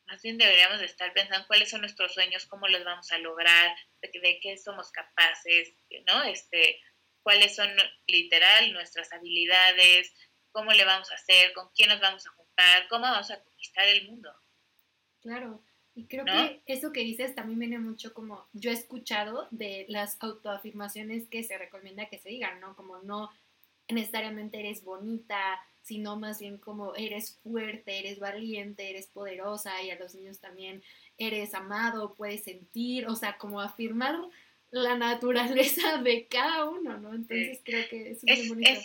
[0.06, 3.76] más bien deberíamos de estar pensando cuáles son nuestros sueños, cómo los vamos a lograr,
[4.00, 5.74] de, qué somos capaces,
[6.06, 6.22] ¿no?
[6.24, 6.80] Este,
[7.22, 7.68] cuáles son
[8.06, 10.12] literal nuestras habilidades,
[10.50, 13.86] cómo le vamos a hacer, con quién nos vamos a juntar, cómo vamos a conquistar
[13.88, 14.34] el mundo.
[15.20, 15.62] Claro,
[15.98, 20.16] y creo que eso que dices también viene mucho como yo he escuchado de las
[20.20, 22.76] autoafirmaciones que se recomienda que se digan, ¿no?
[22.76, 23.30] Como no
[23.88, 29.98] necesariamente eres bonita, sino más bien como eres fuerte, eres valiente, eres poderosa y a
[29.98, 30.82] los niños también
[31.16, 34.16] eres amado, puedes sentir, o sea, como afirmar
[34.70, 37.14] la naturaleza de cada uno, ¿no?
[37.14, 38.80] Entonces creo que es, muy bonito.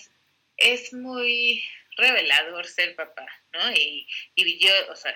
[0.57, 1.61] Es, muy
[1.97, 3.71] revelador ser papá, ¿no?
[3.71, 5.13] Y, y yo, o sea,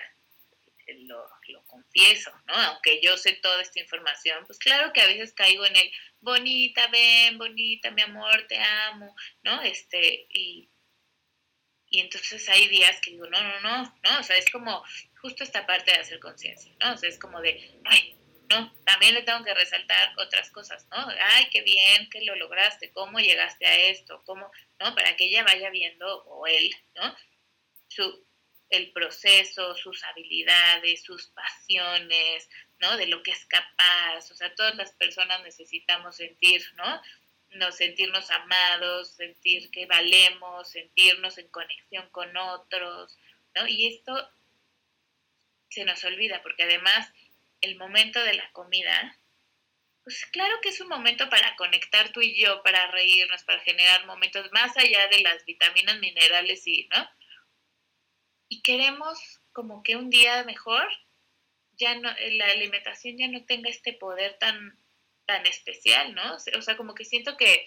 [0.94, 2.54] lo, lo, confieso, ¿no?
[2.54, 6.86] Aunque yo sé toda esta información, pues claro que a veces caigo en el bonita,
[6.88, 9.62] ven, bonita, mi amor, te amo, ¿no?
[9.62, 10.70] Este, y,
[11.90, 14.84] y entonces hay días que digo, no, no, no, no, o sea, es como
[15.20, 16.94] justo esta parte de hacer conciencia, ¿no?
[16.94, 18.14] O sea, es como de, ay,
[18.50, 21.06] no, también le tengo que resaltar otras cosas, ¿no?
[21.20, 24.94] Ay, qué bien que lo lograste, cómo llegaste a esto, cómo, ¿no?
[24.94, 27.14] Para que ella vaya viendo, o él, ¿no?
[27.88, 28.27] Su,
[28.70, 32.48] el proceso, sus habilidades, sus pasiones,
[32.80, 32.96] ¿no?
[32.96, 37.02] De lo que es capaz, o sea, todas las personas necesitamos sentir, ¿no?
[37.50, 43.16] no sentirnos amados, sentir que valemos, sentirnos en conexión con otros,
[43.54, 43.66] ¿no?
[43.66, 44.30] Y esto
[45.70, 47.10] se nos olvida porque además
[47.60, 49.18] el momento de la comida,
[50.04, 54.06] pues claro que es un momento para conectar tú y yo, para reírnos, para generar
[54.06, 57.10] momentos más allá de las vitaminas, minerales y, ¿no?
[58.48, 60.88] Y queremos como que un día mejor
[61.72, 64.78] ya no la alimentación ya no tenga este poder tan
[65.26, 66.36] tan especial, ¿no?
[66.36, 67.66] O sea, como que siento que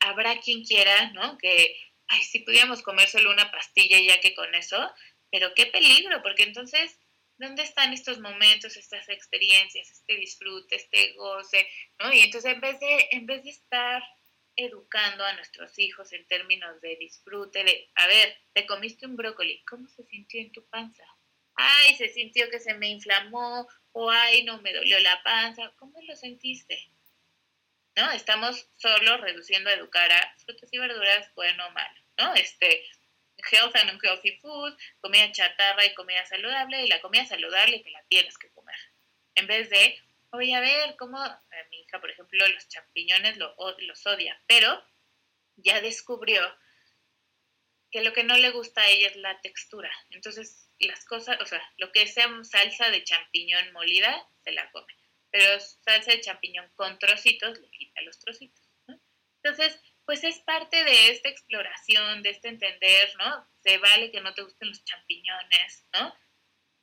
[0.00, 1.36] habrá quien quiera, ¿no?
[1.36, 1.76] Que,
[2.06, 4.90] ay, si pudiéramos comer solo una pastilla ya que con eso,
[5.30, 6.98] pero qué peligro, porque entonces,
[7.36, 11.68] ¿dónde están estos momentos, estas experiencias, este disfrute, este goce,
[11.98, 12.12] ¿no?
[12.12, 14.02] Y entonces en vez de, en vez de estar
[14.58, 19.62] educando a nuestros hijos en términos de disfrute, de, a ver, te comiste un brócoli,
[19.64, 21.04] ¿cómo se sintió en tu panza?
[21.54, 26.02] Ay, se sintió que se me inflamó, o ay, no me dolió la panza, ¿cómo
[26.02, 26.90] lo sentiste?
[27.96, 28.10] ¿No?
[28.10, 32.34] Estamos solo reduciendo a educar a frutas y verduras, bueno o malo, ¿no?
[32.34, 32.84] Este,
[33.52, 38.02] health and unhealthy food, comida chatarra y comida saludable, y la comida saludable que la
[38.08, 38.76] tienes que comer.
[39.36, 39.96] En vez de,
[40.30, 44.82] oye, a ver, cómo eh, mi hija, por ejemplo, los champiñones lo, los odia, pero
[45.56, 46.40] ya descubrió
[47.90, 49.90] que lo que no le gusta a ella es la textura.
[50.10, 54.94] Entonces, las cosas, o sea, lo que sea salsa de champiñón molida, se la come.
[55.30, 58.62] Pero salsa de champiñón con trocitos, le quita los trocitos.
[59.42, 63.46] Entonces, pues es parte de esta exploración, de este entender, ¿no?
[63.62, 66.14] Se vale que no te gusten los champiñones, ¿no?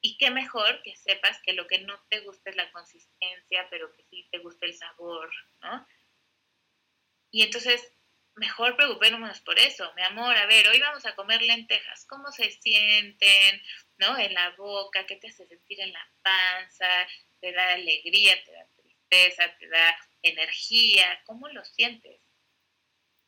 [0.06, 3.92] Y qué mejor que sepas que lo que no te gusta es la consistencia, pero
[3.92, 5.32] que sí te gusta el sabor,
[5.64, 5.88] ¿no?
[7.32, 7.92] Y entonces
[8.36, 12.52] mejor preocupémonos por eso, mi amor, a ver, hoy vamos a comer lentejas, ¿cómo se
[12.52, 13.64] sienten?
[13.98, 14.16] ¿No?
[14.20, 17.08] En la boca, ¿qué te hace sentir en la panza?
[17.42, 21.20] ¿Te da alegría, te da tristeza, te da energía?
[21.26, 22.22] ¿Cómo lo sientes?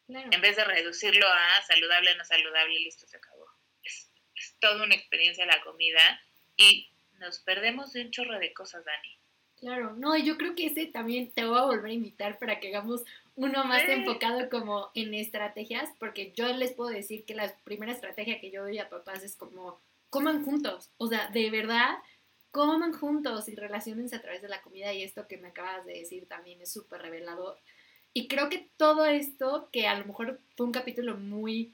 [0.09, 3.47] En vez de reducirlo a saludable, no saludable, listo, se acabó.
[3.82, 6.21] Es, es toda una experiencia la comida
[6.58, 6.88] y
[7.20, 9.18] nos perdemos de un chorro de cosas, Dani.
[9.60, 12.68] Claro, no, yo creo que ese también te voy a volver a invitar para que
[12.68, 13.03] hagamos
[13.36, 18.39] uno más enfocado como en estrategias, porque yo les puedo decir que la primera estrategia
[18.39, 19.80] que yo doy a papás es como
[20.10, 21.97] coman juntos, o sea, de verdad,
[22.51, 25.93] coman juntos y relacionense a través de la comida y esto que me acabas de
[25.93, 27.58] decir también es súper revelador.
[28.14, 31.74] Y creo que todo esto, que a lo mejor fue un capítulo muy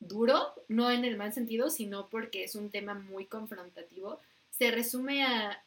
[0.00, 4.20] duro, no en el mal sentido, sino porque es un tema muy confrontativo,
[4.50, 5.62] se resume a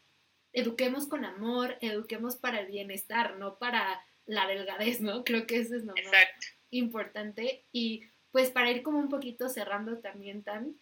[0.51, 5.23] eduquemos con amor, eduquemos para el bienestar, no para la delgadez, ¿no?
[5.23, 6.25] Creo que eso es lo más
[6.69, 7.63] importante.
[7.71, 10.75] Y pues para ir como un poquito cerrando también tan,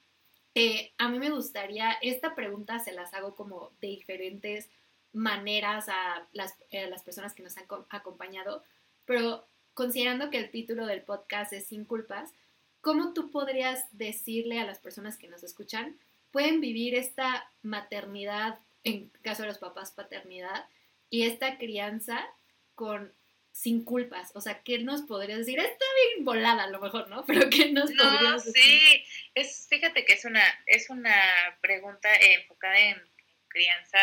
[0.55, 4.69] eh, a mí me gustaría, esta pregunta se las hago como de diferentes
[5.13, 8.63] maneras a las, eh, las personas que nos han acompañado,
[9.05, 12.33] pero considerando que el título del podcast es Sin culpas,
[12.81, 15.97] ¿cómo tú podrías decirle a las personas que nos escuchan,
[16.31, 20.65] pueden vivir esta maternidad, en caso de los papás, paternidad,
[21.09, 22.27] y esta crianza
[22.75, 23.13] con
[23.51, 24.31] sin culpas?
[24.33, 25.59] O sea, ¿qué nos podrías decir?
[25.59, 27.25] Está bien volada a lo mejor, ¿no?
[27.27, 28.63] Pero ¿qué nos no, podrías decir?
[28.63, 29.05] Sí,
[29.35, 31.15] es, fíjate que es una, es una
[31.61, 33.01] pregunta enfocada en
[33.47, 33.99] crianza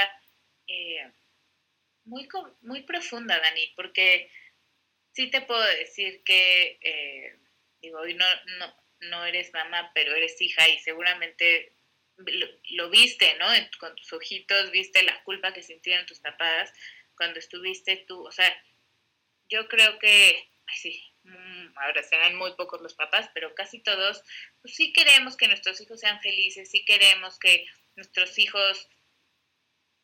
[0.66, 1.11] eh,
[2.05, 2.29] muy,
[2.62, 4.31] muy profunda, Dani, porque
[5.12, 7.37] sí te puedo decir que, eh,
[7.81, 8.26] digo, no,
[8.59, 11.72] no, no eres mamá, pero eres hija y seguramente
[12.70, 13.47] lo, viste, ¿no?
[13.79, 16.72] con tus ojitos viste la culpa que sintieron tus papás
[17.16, 18.49] cuando estuviste tú, o sea,
[19.49, 24.22] yo creo que, ay, sí, mm, ahora serán muy pocos los papás, pero casi todos,
[24.62, 27.66] pues sí queremos que nuestros hijos sean felices, sí queremos que
[27.97, 28.89] nuestros hijos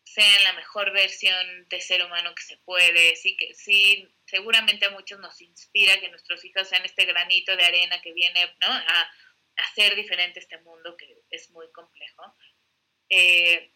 [0.04, 4.90] sean la mejor versión de ser humano que se puede, sí que sí, seguramente a
[4.90, 8.68] muchos nos inspira que nuestros hijos sean este granito de arena que viene ¿no?
[8.68, 9.10] a,
[9.56, 12.34] hacer diferente este mundo que es muy complejo.
[13.08, 13.72] Eh,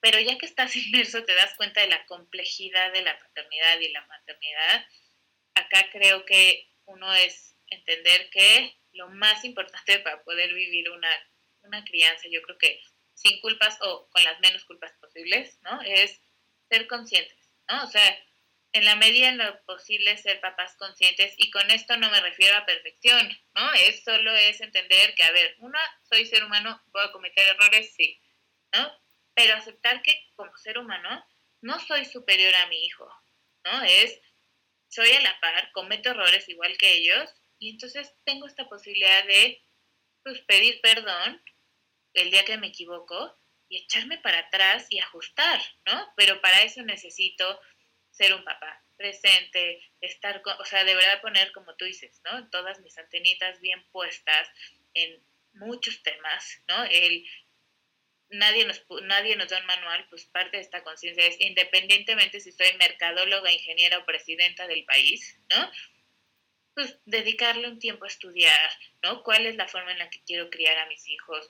[0.00, 3.88] pero ya que estás inmerso te das cuenta de la complejidad de la paternidad y
[3.90, 4.86] la maternidad.
[5.54, 11.10] Acá creo que uno es entender que lo más importante para poder vivir una,
[11.62, 12.80] una crianza, yo creo que
[13.14, 15.80] sin culpas o con las menos culpas posibles, ¿no?
[15.82, 16.20] Es
[16.68, 17.38] ser conscientes,
[17.68, 17.84] ¿no?
[17.84, 18.18] O sea,
[18.74, 22.56] en la medida en lo posible ser papás conscientes y con esto no me refiero
[22.56, 23.72] a perfección, ¿no?
[23.74, 28.20] Es solo es entender que, a ver, una, soy ser humano, puedo cometer errores, sí,
[28.72, 28.92] ¿no?
[29.34, 31.24] Pero aceptar que como ser humano
[31.60, 33.08] no soy superior a mi hijo,
[33.64, 33.82] ¿no?
[33.84, 34.20] Es,
[34.88, 39.62] soy a la par, cometo errores igual que ellos y entonces tengo esta posibilidad de,
[40.24, 41.40] pues, pedir perdón
[42.14, 43.36] el día que me equivoco
[43.68, 46.12] y echarme para atrás y ajustar, ¿no?
[46.16, 47.60] Pero para eso necesito
[48.10, 52.48] ser un papá presente, estar, o sea, de verdad poner, como tú dices, ¿no?
[52.50, 54.48] Todas mis antenitas bien puestas
[54.94, 55.20] en
[55.54, 56.84] muchos temas, ¿no?
[56.84, 57.26] El,
[58.30, 62.52] nadie, nos, nadie nos da un manual, pues parte de esta conciencia es, independientemente si
[62.52, 65.70] soy mercadóloga, ingeniera o presidenta del país, ¿no?
[66.74, 68.70] Pues dedicarle un tiempo a estudiar,
[69.02, 69.22] ¿no?
[69.22, 71.48] ¿Cuál es la forma en la que quiero criar a mis hijos?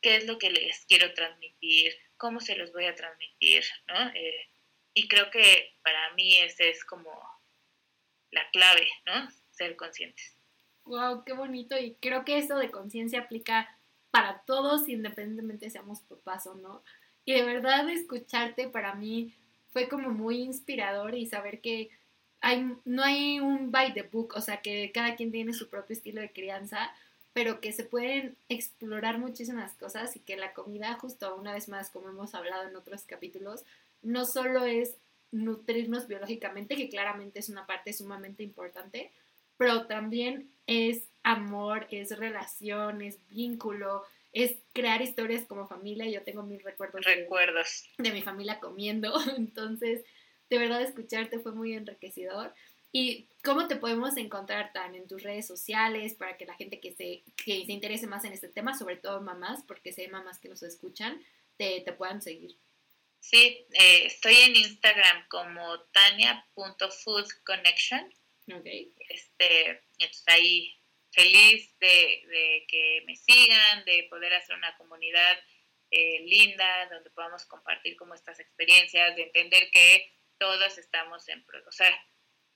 [0.00, 4.10] Qué es lo que les quiero transmitir, cómo se los voy a transmitir, ¿no?
[4.14, 4.48] Eh,
[4.94, 7.10] y creo que para mí ese es como
[8.30, 9.28] la clave, ¿no?
[9.50, 10.36] Ser conscientes.
[10.84, 11.76] Wow, qué bonito.
[11.78, 13.76] Y creo que eso de conciencia aplica
[14.10, 16.82] para todos, independientemente seamos papás o no.
[17.24, 19.34] Y de verdad escucharte para mí
[19.70, 21.90] fue como muy inspirador y saber que
[22.40, 25.94] hay, no hay un by the book, o sea, que cada quien tiene su propio
[25.94, 26.94] estilo de crianza,
[27.36, 31.90] pero que se pueden explorar muchísimas cosas y que la comida, justo una vez más,
[31.90, 33.62] como hemos hablado en otros capítulos,
[34.00, 34.96] no solo es
[35.32, 39.12] nutrirnos biológicamente, que claramente es una parte sumamente importante,
[39.58, 46.08] pero también es amor, es relación, es vínculo, es crear historias como familia.
[46.08, 47.84] Yo tengo mis recuerdos, recuerdos.
[47.98, 50.06] De, de mi familia comiendo, entonces
[50.48, 52.54] de verdad escucharte fue muy enriquecedor.
[52.98, 56.94] ¿Y cómo te podemos encontrar tan en tus redes sociales para que la gente que
[56.94, 60.48] se, que se interese más en este tema, sobre todo mamás, porque sé mamás que
[60.48, 61.22] nos escuchan,
[61.58, 62.56] te, te puedan seguir?
[63.20, 68.14] Sí, eh, estoy en Instagram como tania.foodconnection.
[68.54, 68.66] Ok.
[69.10, 70.74] Este, entonces ahí
[71.10, 75.38] feliz de, de, que me sigan, de poder hacer una comunidad
[75.90, 81.72] eh, linda, donde podamos compartir como estas experiencias, de entender que todos estamos en, o
[81.72, 81.94] sea,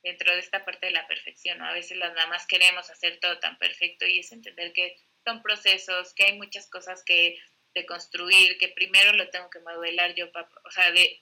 [0.03, 1.65] dentro de esta parte de la perfección, ¿no?
[1.65, 4.95] A veces las mamás queremos hacer todo tan perfecto y es entender que
[5.25, 7.37] son procesos, que hay muchas cosas que
[7.73, 11.21] de construir, que primero lo tengo que modelar yo para, o sea, de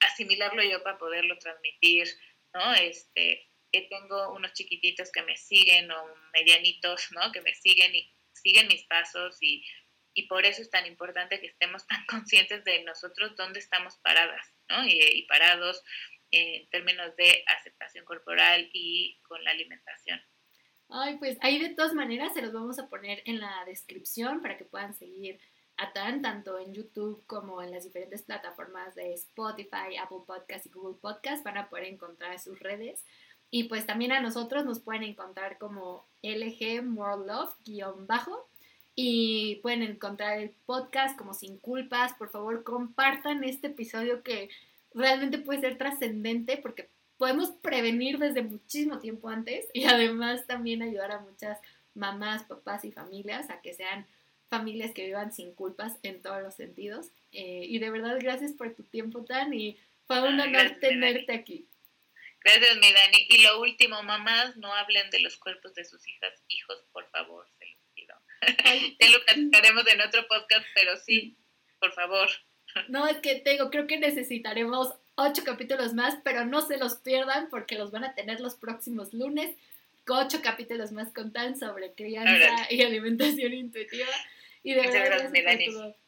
[0.00, 2.08] asimilarlo yo para poderlo transmitir,
[2.54, 2.74] ¿no?
[2.74, 7.32] Este, que tengo unos chiquititos que me siguen o medianitos, ¿no?
[7.32, 9.64] Que me siguen y siguen mis pasos y,
[10.14, 14.46] y por eso es tan importante que estemos tan conscientes de nosotros dónde estamos paradas,
[14.68, 14.86] ¿no?
[14.86, 15.82] Y, y parados
[16.32, 20.20] en términos de aceptación corporal y con la alimentación.
[20.88, 24.58] Ay, pues ahí de todas maneras se los vamos a poner en la descripción para
[24.58, 25.38] que puedan seguir
[25.78, 30.70] a Tan, tanto en YouTube como en las diferentes plataformas de Spotify, Apple Podcast y
[30.70, 31.44] Google Podcast.
[31.44, 33.04] Van a poder encontrar sus redes.
[33.50, 38.48] Y pues también a nosotros nos pueden encontrar como LG More Love guion bajo.
[38.94, 42.12] Y pueden encontrar el podcast como Sin Culpas.
[42.14, 44.50] Por favor, compartan este episodio que
[44.94, 51.12] realmente puede ser trascendente porque podemos prevenir desde muchísimo tiempo antes y además también ayudar
[51.12, 51.58] a muchas
[51.94, 54.06] mamás, papás y familias a que sean
[54.48, 57.06] familias que vivan sin culpas en todos los sentidos.
[57.32, 61.66] Eh, y de verdad, gracias por tu tiempo, Tan, y fue un honor tenerte aquí.
[62.44, 63.26] Gracias, mi Dani.
[63.30, 67.46] Y lo último, mamás, no hablen de los cuerpos de sus hijas, hijos, por favor,
[67.58, 68.14] se los pido.
[69.00, 71.36] ya lo platicaremos en otro podcast, pero sí,
[71.78, 72.28] por favor.
[72.88, 76.96] No, es que te digo, creo que necesitaremos ocho capítulos más, pero no se los
[76.96, 79.56] pierdan porque los van a tener los próximos lunes.
[80.08, 84.08] Ocho capítulos más con tan sobre crianza y alimentación intuitiva.
[84.62, 85.32] Y de verdad,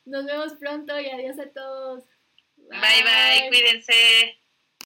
[0.05, 2.05] Nos vemos pronto y adiós a todos.
[2.57, 4.44] bye, bye cuídense.